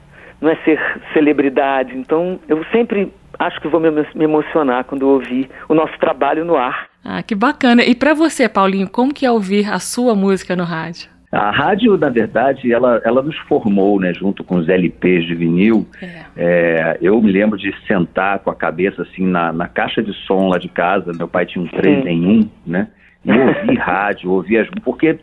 não 0.40 0.50
é 0.50 0.56
ser 0.56 0.78
celebridade. 1.12 1.96
Então, 1.96 2.38
eu 2.48 2.62
sempre 2.66 3.10
acho 3.38 3.60
que 3.60 3.68
vou 3.68 3.80
me, 3.80 3.90
me 3.90 4.24
emocionar 4.24 4.84
quando 4.84 5.08
ouvir 5.08 5.48
o 5.68 5.74
nosso 5.74 5.98
trabalho 5.98 6.44
no 6.44 6.56
ar. 6.56 6.88
Ah, 7.04 7.22
que 7.22 7.34
bacana. 7.34 7.84
E 7.84 7.94
para 7.94 8.14
você, 8.14 8.48
Paulinho, 8.48 8.88
como 8.88 9.12
que 9.12 9.26
é 9.26 9.30
ouvir 9.30 9.70
a 9.70 9.78
sua 9.78 10.14
música 10.14 10.56
no 10.56 10.64
rádio? 10.64 11.08
A 11.30 11.50
rádio, 11.50 11.98
na 11.98 12.08
verdade, 12.08 12.72
ela, 12.72 13.02
ela 13.04 13.20
nos 13.20 13.36
formou, 13.38 13.98
né, 13.98 14.14
junto 14.14 14.44
com 14.44 14.56
os 14.56 14.68
LPs 14.68 15.26
de 15.26 15.34
vinil. 15.34 15.84
É. 16.00 16.22
É, 16.36 16.98
eu 17.02 17.20
me 17.20 17.32
lembro 17.32 17.58
de 17.58 17.74
sentar 17.88 18.38
com 18.38 18.50
a 18.50 18.54
cabeça 18.54 19.02
assim 19.02 19.26
na, 19.26 19.52
na 19.52 19.66
caixa 19.66 20.00
de 20.00 20.12
som 20.26 20.48
lá 20.48 20.58
de 20.58 20.68
casa. 20.68 21.12
Meu 21.12 21.26
pai 21.26 21.44
tinha 21.44 21.64
um 21.64 21.66
3 21.66 22.06
em 22.06 22.24
1, 22.24 22.50
né? 22.64 22.88
E 23.24 23.32
ouvir 23.32 23.74
rádio, 23.78 24.30
ouvir 24.30 24.58
as. 24.58 24.68
Porque 24.84 25.18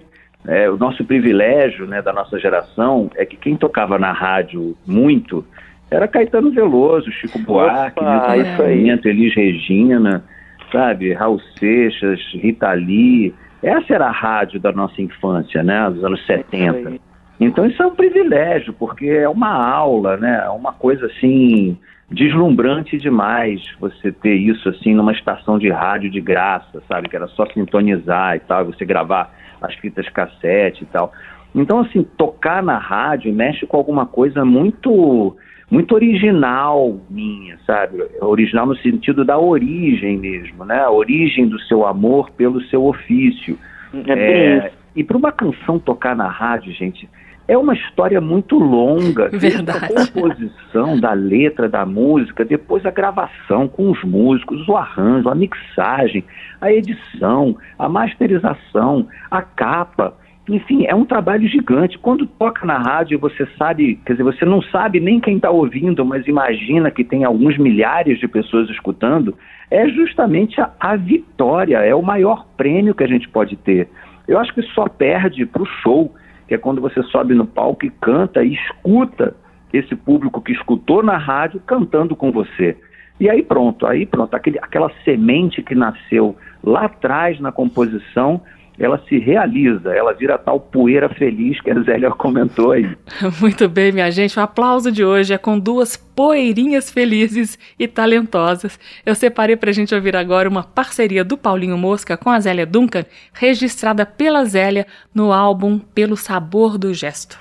é, 0.46 0.70
o 0.70 0.76
nosso 0.76 1.06
privilégio 1.06 1.88
né, 1.88 2.02
da 2.02 2.12
nossa 2.12 2.38
geração 2.38 3.10
é 3.16 3.26
que 3.26 3.38
quem 3.38 3.56
tocava 3.56 3.98
na 3.98 4.12
rádio 4.12 4.76
muito 4.86 5.46
era 5.92 6.08
Caetano 6.08 6.52
Veloso, 6.52 7.12
Chico 7.12 7.38
Buarque, 7.40 8.00
Opa, 8.00 8.68
Milton 8.68 9.10
Elis 9.10 9.36
Regina, 9.36 10.24
sabe, 10.72 11.14
Raul 11.14 11.40
Seixas, 11.60 12.20
Rita 12.34 12.72
Lee. 12.72 13.36
Essa 13.62 13.96
era 13.96 14.08
a 14.08 14.12
rádio 14.12 14.60
da 14.60 14.72
nossa 14.72 15.02
infância, 15.02 15.62
né, 15.62 15.90
dos 15.90 16.04
anos 16.04 16.26
70. 16.26 16.94
Então 17.40 17.66
isso 17.66 17.84
é 17.84 17.86
um 17.86 17.96
privilégio, 17.96 18.72
porque 18.72 19.06
é 19.06 19.28
uma 19.28 19.52
aula, 19.52 20.16
né, 20.16 20.44
é 20.46 20.50
uma 20.50 20.72
coisa 20.72 21.08
assim 21.08 21.78
deslumbrante 22.10 22.98
demais 22.98 23.62
você 23.80 24.12
ter 24.12 24.36
isso 24.36 24.68
assim 24.68 24.94
numa 24.94 25.14
estação 25.14 25.58
de 25.58 25.70
rádio 25.70 26.10
de 26.10 26.20
graça, 26.20 26.82
sabe, 26.88 27.08
que 27.08 27.16
era 27.16 27.28
só 27.28 27.46
sintonizar 27.48 28.36
e 28.36 28.40
tal, 28.40 28.66
você 28.66 28.86
gravar 28.86 29.34
as 29.62 29.74
fitas 29.76 30.08
cassete 30.10 30.84
e 30.84 30.88
tal. 30.88 31.12
Então, 31.54 31.80
assim, 31.80 32.04
tocar 32.18 32.64
na 32.64 32.78
rádio 32.78 33.34
mexe 33.34 33.66
com 33.66 33.78
alguma 33.78 34.06
coisa 34.06 34.46
muito 34.46 35.36
muito 35.72 35.96
original 35.96 37.00
minha, 37.10 37.58
sabe? 37.66 38.04
Original 38.20 38.66
no 38.66 38.76
sentido 38.76 39.24
da 39.24 39.40
origem 39.40 40.18
mesmo, 40.18 40.66
né? 40.66 40.82
A 40.82 40.92
origem 40.92 41.48
do 41.48 41.60
seu 41.62 41.88
amor 41.88 42.30
pelo 42.32 42.62
seu 42.64 42.86
ofício. 42.86 43.58
É, 44.06 44.12
é, 44.12 44.72
e 44.96 45.04
para 45.04 45.18
uma 45.18 45.32
canção 45.32 45.80
tocar 45.80 46.16
na 46.16 46.28
rádio, 46.28 46.74
gente, 46.74 47.10
é 47.48 47.58
uma 47.58 47.74
história 47.74 48.22
muito 48.22 48.58
longa. 48.58 49.30
Verdade. 49.30 49.86
A 49.86 50.08
composição 50.08 51.00
da 51.00 51.14
letra 51.14 51.68
da 51.68 51.86
música, 51.86 52.46
depois 52.46 52.86
a 52.86 52.92
gravação 52.92 53.68
com 53.68 53.92
os 53.92 54.04
músicos, 54.04 54.68
o 54.68 54.76
arranjo, 54.76 55.30
a 55.30 55.36
mixagem, 55.36 56.24
a 56.60 56.72
edição, 56.72 57.58
a 57.78 57.90
masterização, 57.90 59.08
a 59.30 59.42
capa. 59.42 60.16
Enfim, 60.52 60.86
é 60.86 60.94
um 60.94 61.06
trabalho 61.06 61.48
gigante. 61.48 61.98
Quando 61.98 62.28
toca 62.28 62.66
na 62.66 62.78
rádio, 62.78 63.18
você 63.18 63.48
sabe, 63.58 63.96
quer 64.06 64.14
dizer, 64.14 64.24
você 64.24 64.44
não 64.44 64.62
sabe 64.62 65.00
nem 65.00 65.18
quem 65.18 65.38
está 65.38 65.50
ouvindo, 65.50 66.04
mas 66.04 66.28
imagina 66.28 66.92
que 66.92 67.06
tem 67.06 67.24
alguns 67.24 67.58
milhares 67.58 68.20
de 68.20 68.28
pessoas 68.28 68.70
escutando. 68.70 69.34
É 69.70 69.88
justamente 69.88 70.60
a, 70.60 70.70
a 70.78 70.98
vitória, 70.98 71.78
é 71.78 71.96
o 71.96 72.02
maior 72.02 72.46
prêmio 72.58 72.94
que 72.94 73.02
a 73.02 73.08
gente 73.08 73.30
pode 73.30 73.56
ter. 73.56 73.88
Eu 74.28 74.38
acho 74.38 74.54
que 74.54 74.62
só 74.74 74.90
perde 74.90 75.46
para 75.46 75.62
o 75.62 75.66
show, 75.66 76.14
que 76.50 76.54
é 76.54 76.58
quando 76.58 76.82
você 76.82 77.02
sobe 77.04 77.34
no 77.34 77.46
palco 77.46 77.86
e 77.86 77.90
canta 77.90 78.44
e 78.44 78.54
escuta 78.54 79.34
esse 79.72 79.96
público 79.96 80.42
que 80.42 80.52
escutou 80.52 81.02
na 81.02 81.16
rádio 81.16 81.62
cantando 81.66 82.14
com 82.14 82.30
você. 82.30 82.76
E 83.22 83.30
aí 83.30 83.42
pronto, 83.42 83.88
aí 83.88 84.06
pronto, 84.06 84.36
aquele, 84.36 84.60
aquela 84.60 84.92
semente 85.06 85.64
que 85.64 85.76
nasceu 85.76 86.36
lá 86.62 86.88
atrás 86.88 87.40
na 87.40 87.54
composição, 87.54 88.42
ela 88.82 89.02
se 89.08 89.20
realiza, 89.20 89.94
ela 89.94 90.12
vira 90.14 90.38
tal 90.38 90.60
poeira 90.60 91.08
feliz 91.10 91.62
que 91.62 91.70
a 91.70 91.80
Zélia 91.82 92.10
comentou 92.18 92.72
aí. 92.72 92.90
Muito 93.40 93.70
bem, 93.70 93.92
minha 93.92 94.10
gente. 94.10 94.38
O 94.40 94.42
aplauso 94.42 94.92
de 94.92 95.06
hoje 95.06 95.34
é 95.34 95.38
com 95.38 95.60
duas 95.60 95.96
poeirinhas 95.96 96.90
felizes 96.90 97.60
e 97.78 97.88
talentosas. 97.88 98.80
Eu 99.06 99.14
separei 99.14 99.56
para 99.56 99.70
a 99.70 99.74
gente 99.74 99.94
ouvir 99.94 100.16
agora 100.16 100.50
uma 100.50 100.64
parceria 100.64 101.24
do 101.24 101.38
Paulinho 101.38 101.78
Mosca 101.78 102.18
com 102.18 102.30
a 102.30 102.40
Zélia 102.40 102.66
Duncan, 102.66 103.06
registrada 103.34 104.06
pela 104.06 104.44
Zélia 104.46 104.88
no 105.14 105.32
álbum 105.32 105.78
Pelo 105.78 106.18
Sabor 106.18 106.78
do 106.78 106.94
Gesto. 106.94 107.38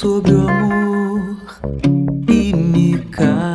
Sobre 0.00 0.32
o 0.32 0.48
amor 0.48 1.36
e 2.26 2.54
me 2.54 2.98
calo. 3.10 3.50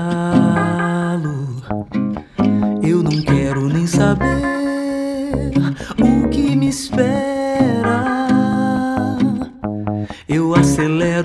Eu 2.84 3.02
não 3.02 3.20
quero 3.24 3.68
nem 3.68 3.88
saber 3.88 5.52
o 6.00 6.30
que 6.30 6.56
me 6.56 6.70
espera. 6.70 8.06
Eu 10.30 10.54
acelero, 10.54 11.25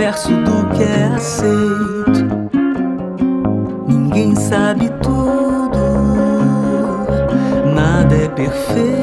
reverso 0.00 0.30
do 0.30 0.66
que 0.70 0.82
é 0.82 1.04
aceito. 1.14 2.50
Ninguém 3.86 4.34
sabe 4.34 4.88
tudo, 5.02 5.78
nada 7.74 8.16
é 8.16 8.28
perfeito. 8.28 8.99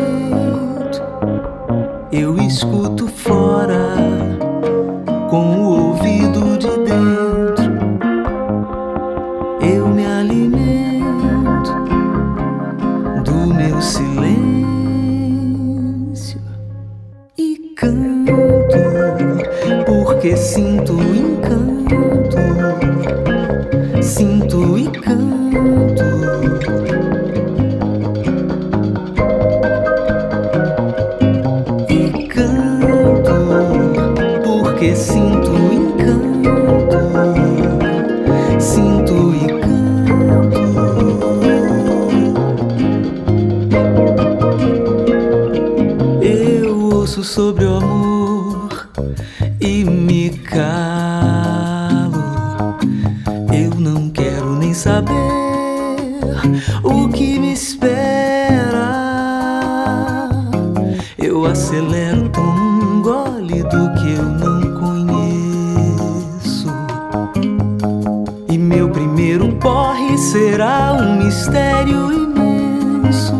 Será 70.49 70.93
um 70.93 71.17
mistério 71.17 72.09
imenso. 72.13 73.35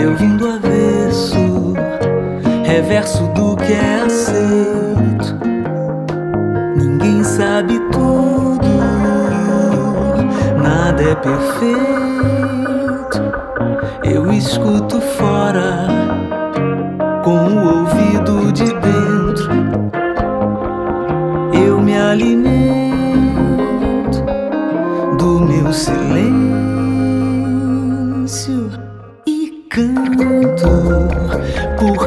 Eu 0.00 0.16
vim 0.16 0.38
do 0.38 0.48
avesso, 0.48 1.74
reverso 2.64 3.24
do 3.34 3.54
que 3.56 3.74
é 3.74 4.04
aceito. 4.06 5.38
Ninguém 6.76 7.22
sabe 7.22 7.78
tudo, 7.90 8.66
nada 10.62 11.02
é 11.02 11.14
perfeito. 11.14 11.82
Eu 14.04 14.32
escuto 14.32 14.98
fora, 14.98 15.88
com 17.22 17.36
o 17.36 17.80
ouvido 17.80 18.50
de 18.52 18.64
dentro. 18.64 19.01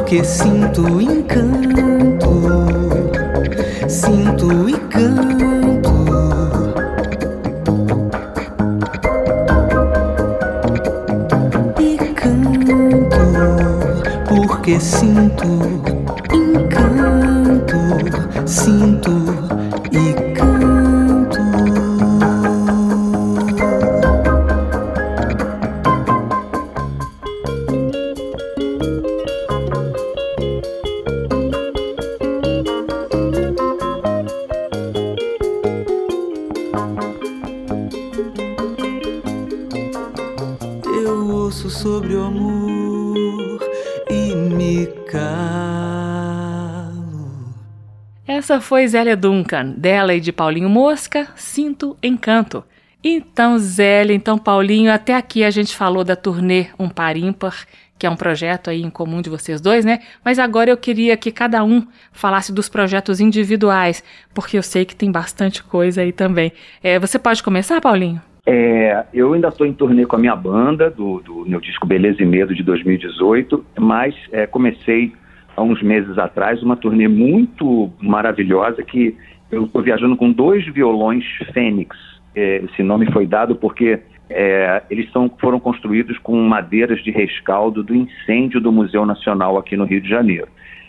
Porque 0.06 0.22
sinto 0.24 1.00
encanto, 1.00 2.30
sinto 3.88 4.68
e 4.68 4.78
canto. 4.88 5.90
E 11.80 11.96
canto, 12.14 13.18
porque 14.28 14.78
sinto 14.78 15.15
Zélia 48.88 49.16
Duncan, 49.16 49.74
dela 49.76 50.14
e 50.14 50.20
de 50.20 50.32
Paulinho 50.32 50.68
Mosca, 50.68 51.28
Sinto 51.34 51.96
Encanto. 52.02 52.64
Então, 53.02 53.58
Zélia, 53.58 54.14
então 54.14 54.36
Paulinho, 54.36 54.92
até 54.92 55.14
aqui 55.14 55.44
a 55.44 55.50
gente 55.50 55.76
falou 55.76 56.02
da 56.02 56.16
turnê 56.16 56.66
Um 56.78 56.88
Par 56.88 57.16
Ímpar, 57.16 57.66
que 57.98 58.06
é 58.06 58.10
um 58.10 58.16
projeto 58.16 58.68
aí 58.68 58.82
em 58.82 58.90
comum 58.90 59.22
de 59.22 59.30
vocês 59.30 59.60
dois, 59.60 59.84
né? 59.84 60.00
Mas 60.24 60.38
agora 60.38 60.70
eu 60.70 60.76
queria 60.76 61.16
que 61.16 61.30
cada 61.30 61.62
um 61.64 61.86
falasse 62.12 62.52
dos 62.52 62.68
projetos 62.68 63.20
individuais, 63.20 64.02
porque 64.34 64.58
eu 64.58 64.62
sei 64.62 64.84
que 64.84 64.94
tem 64.94 65.10
bastante 65.10 65.62
coisa 65.62 66.02
aí 66.02 66.12
também. 66.12 66.52
É, 66.82 66.98
você 66.98 67.18
pode 67.18 67.42
começar, 67.42 67.80
Paulinho? 67.80 68.20
É, 68.44 69.04
eu 69.12 69.32
ainda 69.32 69.48
estou 69.48 69.66
em 69.66 69.72
turnê 69.72 70.06
com 70.06 70.16
a 70.16 70.18
minha 70.18 70.36
banda, 70.36 70.88
do, 70.88 71.20
do 71.20 71.44
meu 71.46 71.60
disco 71.60 71.86
Beleza 71.86 72.22
e 72.22 72.26
Medo 72.26 72.54
de 72.54 72.62
2018, 72.62 73.64
mas 73.78 74.14
é, 74.30 74.46
comecei 74.46 75.12
há 75.56 75.62
uns 75.62 75.82
meses 75.82 76.18
atrás 76.18 76.62
uma 76.62 76.76
turnê 76.76 77.08
muito 77.08 77.90
maravilhosa 78.00 78.82
que 78.82 79.16
eu 79.50 79.64
estou 79.64 79.82
viajando 79.82 80.16
com 80.16 80.30
dois 80.30 80.66
violões 80.66 81.24
Fênix. 81.52 81.96
É, 82.34 82.58
esse 82.64 82.82
nome 82.82 83.10
foi 83.12 83.26
dado 83.26 83.56
porque 83.56 83.98
é, 84.28 84.82
eles 84.90 85.10
são, 85.12 85.30
foram 85.40 85.58
construídos 85.58 86.18
com 86.18 86.36
madeiras 86.42 87.02
de 87.02 87.10
rescaldo 87.10 87.82
do 87.82 87.94
incêndio 87.94 88.60
do 88.60 88.70
Museu 88.70 89.06
Nacional 89.06 89.56
aqui 89.56 89.76
no 89.76 89.84
Rio 89.84 90.00
de 90.00 90.08
Janeiro. 90.08 90.48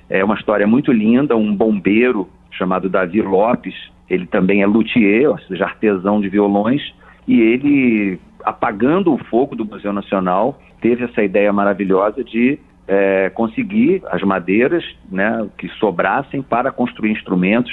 É 0.09 0.24
uma 0.24 0.36
história 0.36 0.68
muito 0.68 0.91
linda, 0.91 1.36
um 1.36 1.55
bombeiro 1.55 2.28
chamado 2.51 2.89
Davi 2.89 3.22
Lopes, 3.22 3.76
ele 4.09 4.26
também 4.26 4.61
é 4.61 4.65
luthier, 4.65 5.30
ou 5.30 5.38
seja, 5.39 5.65
artesão 5.65 6.20
de 6.20 6.30
violões, 6.30 6.82
e 7.28 7.39
ele, 7.39 8.20
apagando 8.43 9.13
o 9.13 9.18
fogo 9.18 9.55
do 9.55 9.65
Museu 9.65 9.91
Nacional, 9.91 10.59
teve 10.82 11.03
essa 11.03 11.22
ideia 11.22 11.51
maravilhosa 11.51 12.24
de 12.24 12.57
é, 12.88 13.29
conseguir 13.29 14.01
as 14.09 14.21
madeiras 14.21 14.83
né, 15.11 15.47
que 15.57 15.67
sobrassem 15.79 16.41
para 16.41 16.71
construir 16.71 17.11
instrumentos. 17.11 17.71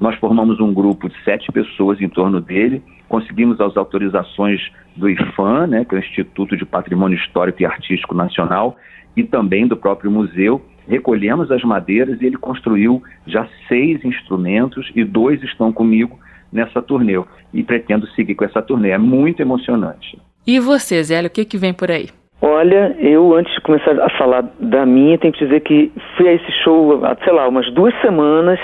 Nós 0.00 0.16
formamos 0.16 0.60
um 0.60 0.74
grupo 0.74 1.08
de 1.08 1.14
sete 1.24 1.50
pessoas 1.52 2.00
em 2.00 2.08
torno 2.08 2.40
dele, 2.40 2.82
conseguimos 3.08 3.60
as 3.60 3.76
autorizações 3.76 4.60
do 4.96 5.08
IFAM, 5.08 5.68
né, 5.68 5.84
que 5.84 5.94
é 5.94 5.98
o 5.98 6.00
Instituto 6.00 6.56
de 6.56 6.66
Patrimônio 6.66 7.16
Histórico 7.18 7.62
e 7.62 7.66
Artístico 7.66 8.14
Nacional, 8.14 8.76
e 9.16 9.22
também 9.22 9.66
do 9.66 9.76
próprio 9.76 10.10
museu. 10.10 10.60
Recolhemos 10.86 11.50
as 11.50 11.62
madeiras 11.62 12.20
e 12.20 12.26
ele 12.26 12.36
construiu 12.36 13.02
já 13.26 13.48
seis 13.68 14.04
instrumentos 14.04 14.90
e 14.94 15.02
dois 15.04 15.42
estão 15.42 15.72
comigo 15.72 16.18
nessa 16.52 16.82
turnê. 16.82 17.22
E 17.52 17.62
pretendo 17.62 18.06
seguir 18.08 18.34
com 18.34 18.44
essa 18.44 18.62
turnê. 18.62 18.90
É 18.90 18.98
muito 18.98 19.40
emocionante. 19.40 20.18
E 20.46 20.60
você, 20.60 21.02
Zélia, 21.02 21.28
o 21.28 21.30
que, 21.30 21.44
que 21.44 21.58
vem 21.58 21.72
por 21.72 21.90
aí? 21.90 22.08
Olha, 22.48 22.94
eu 23.00 23.34
antes 23.34 23.52
de 23.54 23.60
começar 23.60 24.00
a 24.00 24.08
falar 24.10 24.44
da 24.60 24.86
minha, 24.86 25.18
tenho 25.18 25.32
que 25.32 25.44
dizer 25.44 25.60
que 25.62 25.90
fui 26.16 26.28
a 26.28 26.32
esse 26.32 26.52
show 26.62 27.04
há, 27.04 27.16
sei 27.24 27.32
lá, 27.32 27.48
umas 27.48 27.68
duas 27.72 27.92
semanas. 28.00 28.60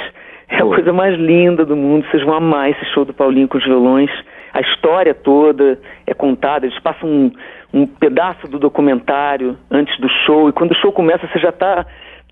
É 0.49 0.59
a 0.59 0.65
coisa 0.65 0.93
mais 0.93 1.19
linda 1.19 1.65
do 1.65 1.75
mundo. 1.75 2.07
Vocês 2.09 2.23
vão 2.23 2.35
amar 2.35 2.71
esse 2.71 2.85
show 2.95 3.05
do 3.05 3.13
Paulinho 3.13 3.49
com 3.49 3.59
os 3.59 3.65
violões. 3.65 4.09
A 4.55 4.61
história 4.61 5.13
toda 5.13 5.81
é 6.07 6.15
contada. 6.15 6.65
Eles 6.65 6.79
passam 6.79 7.09
um, 7.09 7.33
um 7.75 7.85
pedaço 7.85 8.47
do 8.47 8.57
documentário 8.57 9.59
antes 9.69 9.99
do 9.99 10.09
show. 10.25 10.49
E 10.49 10.53
quando 10.53 10.71
o 10.71 10.77
show 10.77 10.93
começa, 10.93 11.27
você 11.27 11.41
já 11.41 11.49
está 11.49 11.85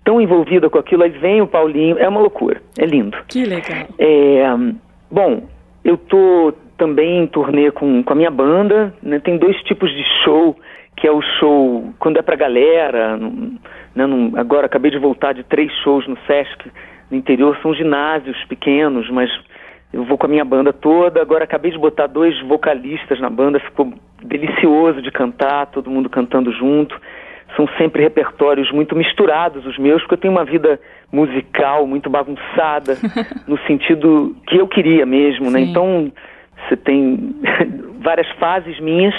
tão 0.05 0.21
envolvida 0.21 0.69
com 0.69 0.79
aquilo. 0.79 1.03
Aí 1.03 1.09
vem 1.09 1.41
o 1.41 1.47
Paulinho. 1.47 1.97
É 1.99 2.07
uma 2.07 2.21
loucura. 2.21 2.61
É 2.79 2.85
lindo. 2.85 3.17
Que 3.27 3.43
legal. 3.43 3.87
É, 3.99 4.45
bom, 5.11 5.43
eu 5.83 5.97
tô 5.97 6.53
também 6.77 7.23
em 7.23 7.27
turnê 7.27 7.71
com, 7.71 8.01
com 8.01 8.13
a 8.13 8.15
minha 8.15 8.31
banda, 8.31 8.93
né? 9.03 9.19
Tem 9.19 9.37
dois 9.37 9.55
tipos 9.63 9.91
de 9.91 10.03
show, 10.23 10.55
que 11.01 11.07
é 11.07 11.11
o 11.11 11.21
show 11.39 11.91
quando 11.97 12.17
é 12.17 12.21
pra 12.21 12.35
galera, 12.35 13.17
num- 13.17 13.57
né? 13.95 14.05
num- 14.05 14.33
agora 14.37 14.67
acabei 14.67 14.91
de 14.91 14.99
voltar 14.99 15.33
de 15.33 15.41
três 15.43 15.71
shows 15.83 16.07
no 16.07 16.15
Sesc 16.27 16.71
no 17.09 17.17
interior, 17.17 17.57
são 17.61 17.73
ginásios 17.73 18.37
pequenos, 18.45 19.09
mas 19.09 19.29
Eu 19.93 20.05
vou 20.05 20.17
com 20.17 20.25
a 20.25 20.29
minha 20.29 20.45
banda 20.45 20.71
toda. 20.71 21.21
Agora 21.21 21.43
acabei 21.43 21.69
de 21.69 21.77
botar 21.77 22.07
dois 22.07 22.39
vocalistas 22.43 23.19
na 23.19 23.29
banda, 23.29 23.59
ficou 23.59 23.93
delicioso 24.23 25.01
de 25.01 25.11
cantar, 25.11 25.65
todo 25.65 25.89
mundo 25.91 26.09
cantando 26.09 26.49
junto. 26.53 26.95
São 27.57 27.67
sempre 27.77 28.01
repertórios 28.01 28.71
muito 28.71 28.95
misturados 28.95 29.65
os 29.65 29.77
meus, 29.77 30.01
porque 30.01 30.13
eu 30.13 30.17
tenho 30.19 30.33
uma 30.33 30.45
vida 30.45 30.79
musical 31.11 31.85
muito 31.85 32.09
bagunçada, 32.09 32.95
no 33.45 33.57
sentido 33.67 34.33
que 34.47 34.55
eu 34.55 34.65
queria 34.65 35.05
mesmo, 35.05 35.51
né? 35.51 35.59
Então, 35.59 36.09
você 36.69 36.77
tem 36.77 37.35
várias 37.99 38.29
fases 38.39 38.79
minhas 38.79 39.13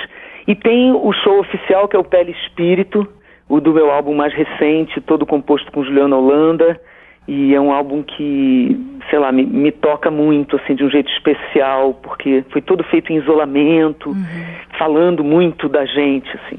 e 0.46 0.54
tem 0.54 0.92
o 0.92 1.12
show 1.12 1.40
oficial 1.40 1.88
que 1.88 1.96
é 1.96 1.98
o 1.98 2.04
Pele 2.04 2.32
Espírito, 2.32 3.06
o 3.48 3.60
do 3.60 3.72
meu 3.72 3.90
álbum 3.90 4.14
mais 4.14 4.32
recente, 4.32 5.00
todo 5.00 5.26
composto 5.26 5.70
com 5.72 5.84
Juliana 5.84 6.16
Holanda 6.16 6.80
e 7.26 7.54
é 7.54 7.60
um 7.60 7.72
álbum 7.72 8.02
que, 8.02 8.76
sei 9.08 9.18
lá, 9.18 9.30
me, 9.30 9.44
me, 9.44 9.70
toca 9.70 10.10
muito, 10.10 10.56
assim, 10.56 10.74
de 10.74 10.84
um 10.84 10.90
jeito 10.90 11.10
especial, 11.12 11.94
porque 11.94 12.44
foi 12.50 12.60
todo 12.60 12.82
feito 12.84 13.12
em 13.12 13.16
isolamento, 13.16 14.10
uhum. 14.10 14.44
falando 14.76 15.22
muito 15.22 15.68
da 15.68 15.84
gente, 15.84 16.28
assim, 16.36 16.58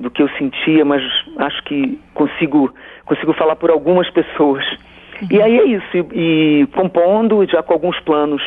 do 0.00 0.10
que 0.10 0.22
eu 0.22 0.28
sentia, 0.30 0.84
mas 0.84 1.02
acho 1.38 1.62
que 1.64 2.00
consigo, 2.14 2.72
consigo 3.04 3.34
falar 3.34 3.56
por 3.56 3.70
algumas 3.70 4.08
pessoas. 4.10 4.64
Uhum. 5.20 5.28
E 5.30 5.42
aí 5.42 5.58
é 5.58 5.64
isso, 5.64 5.96
e, 6.14 6.62
e 6.62 6.66
compondo, 6.68 7.44
já 7.46 7.62
com 7.62 7.74
alguns 7.74 8.00
planos 8.00 8.42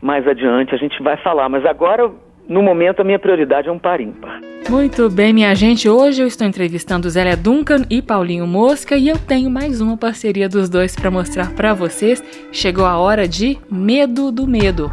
mais 0.00 0.26
adiante, 0.26 0.74
a 0.74 0.78
gente 0.78 1.02
vai 1.02 1.18
falar, 1.18 1.48
mas 1.50 1.66
agora 1.66 2.10
no 2.48 2.62
momento, 2.62 3.00
a 3.00 3.04
minha 3.04 3.18
prioridade 3.18 3.68
é 3.68 3.72
um 3.72 3.78
par 3.78 4.00
ímpar. 4.00 4.40
Muito 4.68 5.10
bem, 5.10 5.32
minha 5.32 5.54
gente. 5.54 5.88
Hoje 5.88 6.22
eu 6.22 6.26
estou 6.26 6.46
entrevistando 6.46 7.08
Zélia 7.08 7.36
Duncan 7.36 7.84
e 7.90 8.00
Paulinho 8.00 8.46
Mosca 8.46 8.96
e 8.96 9.08
eu 9.08 9.18
tenho 9.18 9.50
mais 9.50 9.80
uma 9.80 9.96
parceria 9.96 10.48
dos 10.48 10.68
dois 10.68 10.96
para 10.96 11.10
mostrar 11.10 11.52
para 11.52 11.74
vocês. 11.74 12.22
Chegou 12.50 12.84
a 12.84 12.96
hora 12.98 13.28
de 13.28 13.58
Medo 13.70 14.32
do 14.32 14.46
Medo. 14.46 14.90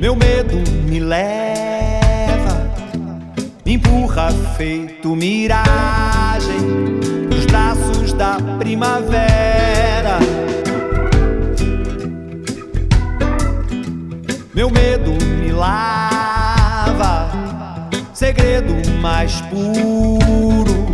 Meu 0.00 0.14
medo 0.14 0.56
me 0.88 1.00
leva 1.00 1.37
empurra 4.18 4.32
feito 4.56 5.14
miragem 5.14 6.60
nos 7.30 7.46
braços 7.46 8.12
da 8.12 8.36
primavera. 8.58 10.18
Meu 14.52 14.70
medo 14.70 15.12
me 15.40 15.52
lava, 15.52 17.30
segredo 18.12 18.74
mais 19.00 19.40
puro, 19.42 20.88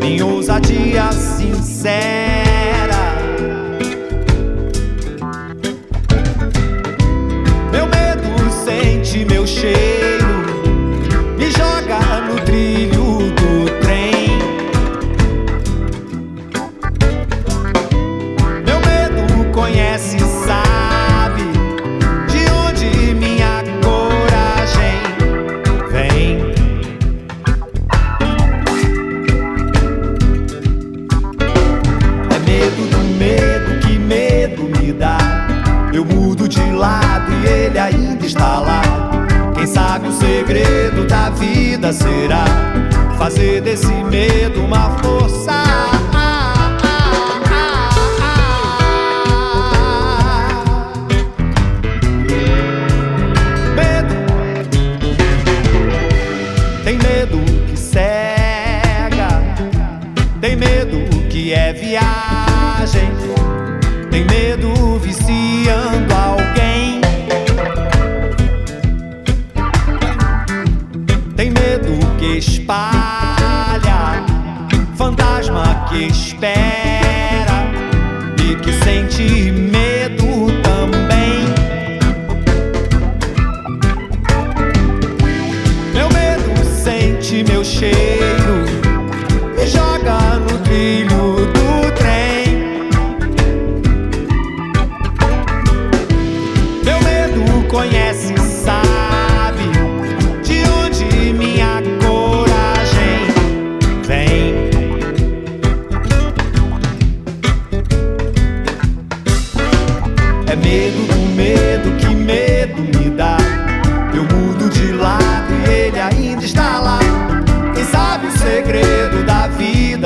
minha 0.00 0.24
ousadia 0.24 1.12
sincera. 1.12 2.40
Meu 7.70 7.86
medo 7.86 8.50
sente 8.64 9.26
meu 9.26 9.46
cheiro. 9.46 9.99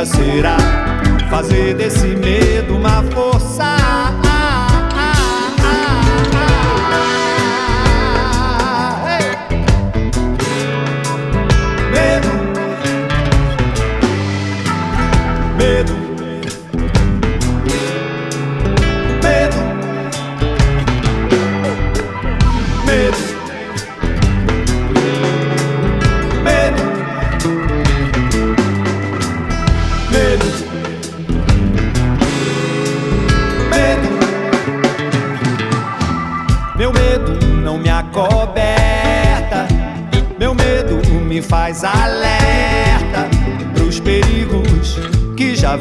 Será 0.07 0.57
fazer 1.31 1.75
desse 1.75 2.07
medo 2.07 2.77
uma 2.77 3.03
força. 3.03 3.24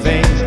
Os 0.03 0.42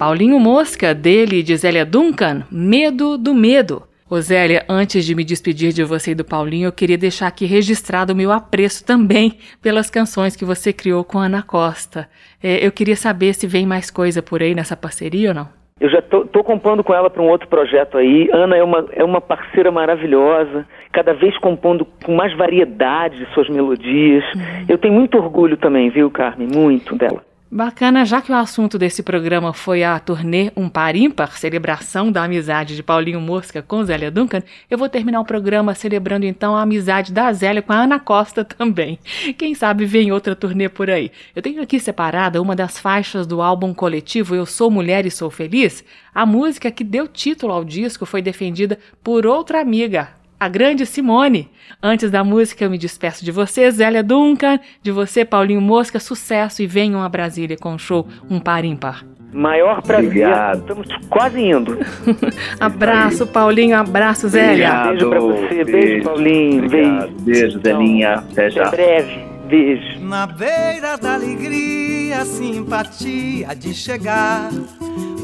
Paulinho 0.00 0.40
Mosca, 0.40 0.94
dele 0.94 1.40
e 1.40 1.42
de 1.42 1.54
Zélia 1.54 1.84
Duncan, 1.84 2.44
Medo 2.50 3.18
do 3.18 3.34
Medo. 3.34 3.82
Ô 4.08 4.18
Zélia, 4.18 4.64
antes 4.66 5.04
de 5.04 5.14
me 5.14 5.22
despedir 5.22 5.74
de 5.74 5.84
você 5.84 6.12
e 6.12 6.14
do 6.14 6.24
Paulinho, 6.24 6.68
eu 6.68 6.72
queria 6.72 6.96
deixar 6.96 7.26
aqui 7.26 7.44
registrado 7.44 8.14
o 8.14 8.16
meu 8.16 8.32
apreço 8.32 8.82
também 8.82 9.36
pelas 9.60 9.90
canções 9.90 10.34
que 10.34 10.42
você 10.42 10.72
criou 10.72 11.04
com 11.04 11.18
a 11.18 11.26
Ana 11.26 11.42
Costa. 11.42 12.08
É, 12.42 12.66
eu 12.66 12.72
queria 12.72 12.96
saber 12.96 13.34
se 13.34 13.46
vem 13.46 13.66
mais 13.66 13.90
coisa 13.90 14.22
por 14.22 14.40
aí 14.40 14.54
nessa 14.54 14.74
parceria 14.74 15.28
ou 15.28 15.34
não. 15.34 15.48
Eu 15.78 15.90
já 15.90 16.00
tô, 16.00 16.24
tô 16.24 16.42
compondo 16.42 16.82
com 16.82 16.94
ela 16.94 17.10
para 17.10 17.20
um 17.20 17.28
outro 17.28 17.46
projeto 17.48 17.98
aí. 17.98 18.30
Ana 18.32 18.56
é 18.56 18.64
uma, 18.64 18.86
é 18.92 19.04
uma 19.04 19.20
parceira 19.20 19.70
maravilhosa, 19.70 20.66
cada 20.92 21.12
vez 21.12 21.36
compondo 21.36 21.86
com 22.06 22.14
mais 22.14 22.34
variedade 22.34 23.18
de 23.18 23.30
suas 23.34 23.50
melodias. 23.50 24.24
Uhum. 24.34 24.64
Eu 24.66 24.78
tenho 24.78 24.94
muito 24.94 25.18
orgulho 25.18 25.58
também, 25.58 25.90
viu, 25.90 26.10
Carmen? 26.10 26.48
Muito 26.48 26.96
dela. 26.96 27.22
Bacana, 27.52 28.04
já 28.04 28.22
que 28.22 28.30
o 28.30 28.34
assunto 28.36 28.78
desse 28.78 29.02
programa 29.02 29.52
foi 29.52 29.82
a 29.82 29.98
turnê 29.98 30.52
Um 30.56 30.68
Par 30.68 30.94
Ímpar, 30.94 31.36
celebração 31.36 32.12
da 32.12 32.22
amizade 32.22 32.76
de 32.76 32.82
Paulinho 32.82 33.20
Mosca 33.20 33.60
com 33.60 33.82
Zélia 33.82 34.08
Duncan, 34.08 34.40
eu 34.70 34.78
vou 34.78 34.88
terminar 34.88 35.20
o 35.20 35.24
programa 35.24 35.74
celebrando 35.74 36.24
então 36.24 36.54
a 36.54 36.62
amizade 36.62 37.12
da 37.12 37.32
Zélia 37.32 37.60
com 37.60 37.72
a 37.72 37.82
Ana 37.82 37.98
Costa 37.98 38.44
também. 38.44 39.00
Quem 39.36 39.52
sabe 39.56 39.84
vem 39.84 40.12
outra 40.12 40.36
turnê 40.36 40.68
por 40.68 40.88
aí. 40.88 41.10
Eu 41.34 41.42
tenho 41.42 41.60
aqui 41.60 41.80
separada 41.80 42.40
uma 42.40 42.54
das 42.54 42.78
faixas 42.78 43.26
do 43.26 43.42
álbum 43.42 43.74
coletivo 43.74 44.36
Eu 44.36 44.46
Sou 44.46 44.70
Mulher 44.70 45.04
e 45.04 45.10
Sou 45.10 45.28
Feliz. 45.28 45.84
A 46.14 46.24
música 46.24 46.70
que 46.70 46.84
deu 46.84 47.08
título 47.08 47.52
ao 47.52 47.64
disco 47.64 48.06
foi 48.06 48.22
defendida 48.22 48.78
por 49.02 49.26
outra 49.26 49.60
amiga, 49.60 50.19
a 50.40 50.48
grande 50.48 50.86
Simone. 50.86 51.48
Antes 51.82 52.10
da 52.10 52.24
música, 52.24 52.64
eu 52.64 52.70
me 52.70 52.78
despeço 52.78 53.22
de 53.24 53.30
você, 53.30 53.70
Zélia 53.70 54.02
Duncan, 54.02 54.58
de 54.82 54.90
você, 54.90 55.24
Paulinho 55.24 55.60
Mosca, 55.60 56.00
sucesso 56.00 56.62
e 56.62 56.66
venham 56.66 57.02
a 57.02 57.08
Brasília 57.08 57.56
com 57.58 57.74
o 57.74 57.78
show 57.78 58.08
Um 58.30 58.40
Par 58.40 58.64
Ímpar. 58.64 59.04
Maior 59.32 59.80
prazer, 59.82 60.06
Obrigado. 60.08 60.58
estamos 60.58 60.88
quase 61.08 61.40
indo. 61.40 61.78
abraço, 62.58 63.26
Paulinho, 63.28 63.76
abraço, 63.76 64.28
Zélia. 64.28 64.68
Obrigado. 64.88 64.88
Beijo 64.90 65.08
pra 65.10 65.20
você, 65.20 65.48
beijo, 65.64 65.72
beijo 65.72 66.02
Paulinho, 66.04 66.64
Obrigado. 66.64 67.10
beijo. 67.20 67.40
Beijo, 67.40 67.60
Zélinha, 67.62 68.14
até 68.14 68.50
já. 68.50 68.62
Até 68.66 68.76
breve, 68.76 69.24
beijo. 69.50 70.00
Na 70.00 70.26
beira 70.26 70.96
da 70.96 71.14
alegria, 71.14 72.24
simpatia 72.24 73.54
de 73.54 73.74
chegar 73.74 74.50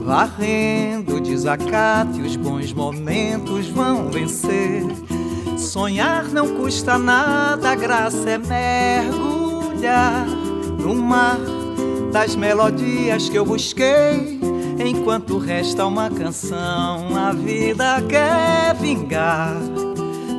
Varrendo 0.07 1.21
desacato 1.21 2.21
e 2.21 2.23
os 2.23 2.37
bons 2.37 2.73
momentos 2.73 3.67
vão 3.67 4.09
vencer. 4.09 4.85
Sonhar 5.59 6.29
não 6.29 6.55
custa 6.55 6.97
nada, 6.97 7.73
a 7.73 7.75
graça 7.75 8.31
é 8.31 8.39
mergulhar 8.39 10.25
no 10.79 10.95
mar 10.95 11.41
das 12.13 12.37
melodias 12.37 13.29
que 13.29 13.37
eu 13.37 13.45
busquei. 13.45 14.39
Enquanto 14.79 15.39
resta 15.39 15.85
uma 15.85 16.09
canção, 16.09 17.09
a 17.17 17.33
vida 17.33 18.01
quer 18.09 18.77
vingar. 18.77 19.57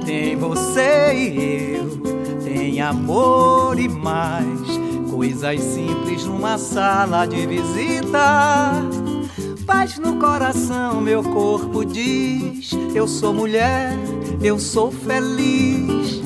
Tem 0.07 0.37
você 0.37 1.13
e 1.13 1.75
eu, 1.75 1.97
tem 2.41 2.81
amor 2.81 3.77
e 3.77 3.89
mais 3.89 4.79
coisas 5.11 5.59
simples 5.59 6.23
numa 6.23 6.57
sala 6.57 7.25
de 7.25 7.45
visita 7.45 8.87
paz 9.67 9.99
no 9.99 10.15
coração, 10.15 11.01
meu 11.01 11.21
corpo 11.21 11.83
diz: 11.83 12.71
Eu 12.95 13.05
sou 13.05 13.33
mulher, 13.33 13.91
eu 14.41 14.57
sou 14.57 14.89
feliz. 14.89 16.21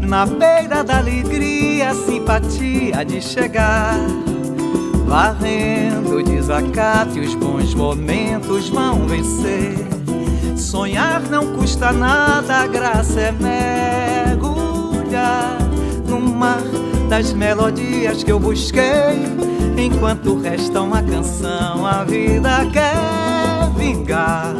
Na 0.00 0.26
beira 0.26 0.84
da 0.84 0.98
alegria, 0.98 1.94
simpatia 1.94 3.04
de 3.04 3.22
chegar. 3.22 3.96
Varrendo 5.06 6.22
desacato 6.22 7.18
e 7.18 7.20
os 7.20 7.34
bons 7.34 7.74
momentos 7.74 8.68
vão 8.68 9.06
vencer. 9.06 9.95
Sonhar 10.56 11.22
não 11.22 11.54
custa 11.54 11.92
nada, 11.92 12.56
a 12.56 12.66
graça 12.66 13.20
é 13.20 13.32
mergulhar 14.36 15.58
no 16.08 16.20
mar 16.20 16.62
das 17.08 17.32
melodias 17.32 18.24
que 18.24 18.32
eu 18.32 18.40
busquei 18.40 19.36
Enquanto 19.78 20.38
resta 20.40 20.80
uma 20.80 21.02
canção, 21.02 21.86
a 21.86 22.02
vida 22.02 22.66
quer 22.72 23.70
vingar. 23.76 24.54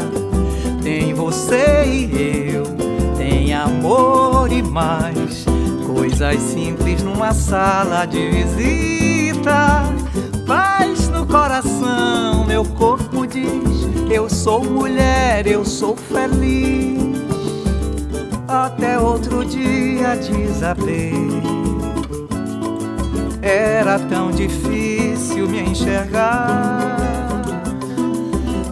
Tem 0.83 1.15
você 1.15 1.85
e 1.87 2.53
eu, 2.55 2.65
tem 3.17 3.55
amor 3.55 4.53
e 4.53 4.63
mais. 4.63 5.47
Coisas 5.87 6.39
simples 6.39 7.03
numa 7.03 7.33
sala 7.33 8.05
de 8.05 8.29
visita. 8.29 9.85
Paz 10.47 11.09
no 11.09 11.27
coração, 11.27 12.45
meu 12.45 12.65
corpo 12.65 13.06
Eu 14.11 14.29
sou 14.31 14.65
mulher, 14.65 15.47
eu 15.47 15.65
sou 15.65 15.97
feliz. 15.97 16.97
Até 18.49 18.99
outro 18.99 19.45
dia 19.45 20.17
desabei 20.17 21.57
era 23.47 24.01
tão 24.01 24.33
difícil 24.33 25.49
me 25.49 25.61
enxergar. 25.61 26.97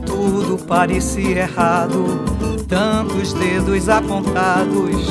Tudo 0.05 0.59
parecia 0.66 1.43
errado, 1.43 2.24
tantos 2.66 3.32
dedos 3.32 3.89
apontados. 3.89 5.07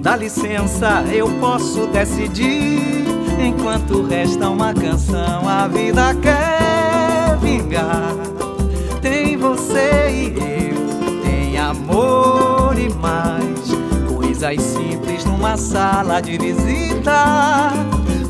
Dá 0.00 0.16
licença, 0.16 1.04
eu 1.12 1.28
posso 1.38 1.86
decidir. 1.86 3.06
Enquanto 3.38 4.02
resta 4.02 4.48
uma 4.48 4.74
canção, 4.74 5.48
a 5.48 5.68
vida 5.68 6.12
quer 6.20 7.38
vingar. 7.40 8.35
Tem 9.08 9.36
você 9.36 10.10
e 10.10 10.34
eu, 10.36 11.22
tem 11.22 11.56
amor 11.56 12.74
e 12.76 12.92
mais. 12.92 13.70
Coisas 14.12 14.60
simples 14.60 15.24
numa 15.24 15.56
sala 15.56 16.20
de 16.20 16.36
visita 16.36 17.72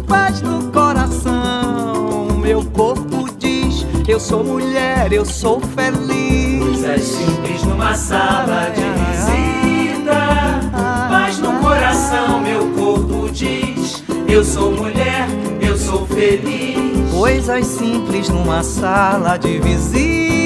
paz 0.07 0.43
no 0.43 0.71
coração. 0.71 2.29
Meu 2.43 2.63
corpo 2.63 3.27
diz: 3.39 3.87
Eu 4.07 4.21
sou 4.21 4.45
mulher, 4.45 5.11
eu 5.11 5.25
sou 5.25 5.63
feliz. 5.63 6.63
Coisas 6.63 7.03
simples 7.05 7.63
numa 7.63 7.95
sala 7.95 8.69
de 8.69 8.85
visita. 9.07 10.61
Paz 11.09 11.39
no 11.39 11.59
coração, 11.61 12.39
meu 12.43 12.71
corpo 12.73 13.31
diz: 13.33 14.05
Eu 14.29 14.45
sou 14.45 14.73
mulher, 14.73 15.27
eu 15.59 15.79
sou 15.79 16.07
feliz. 16.07 17.11
Coisas 17.11 17.67
simples 17.67 18.29
numa 18.29 18.63
sala 18.63 19.39
de 19.39 19.59
visita. 19.59 20.46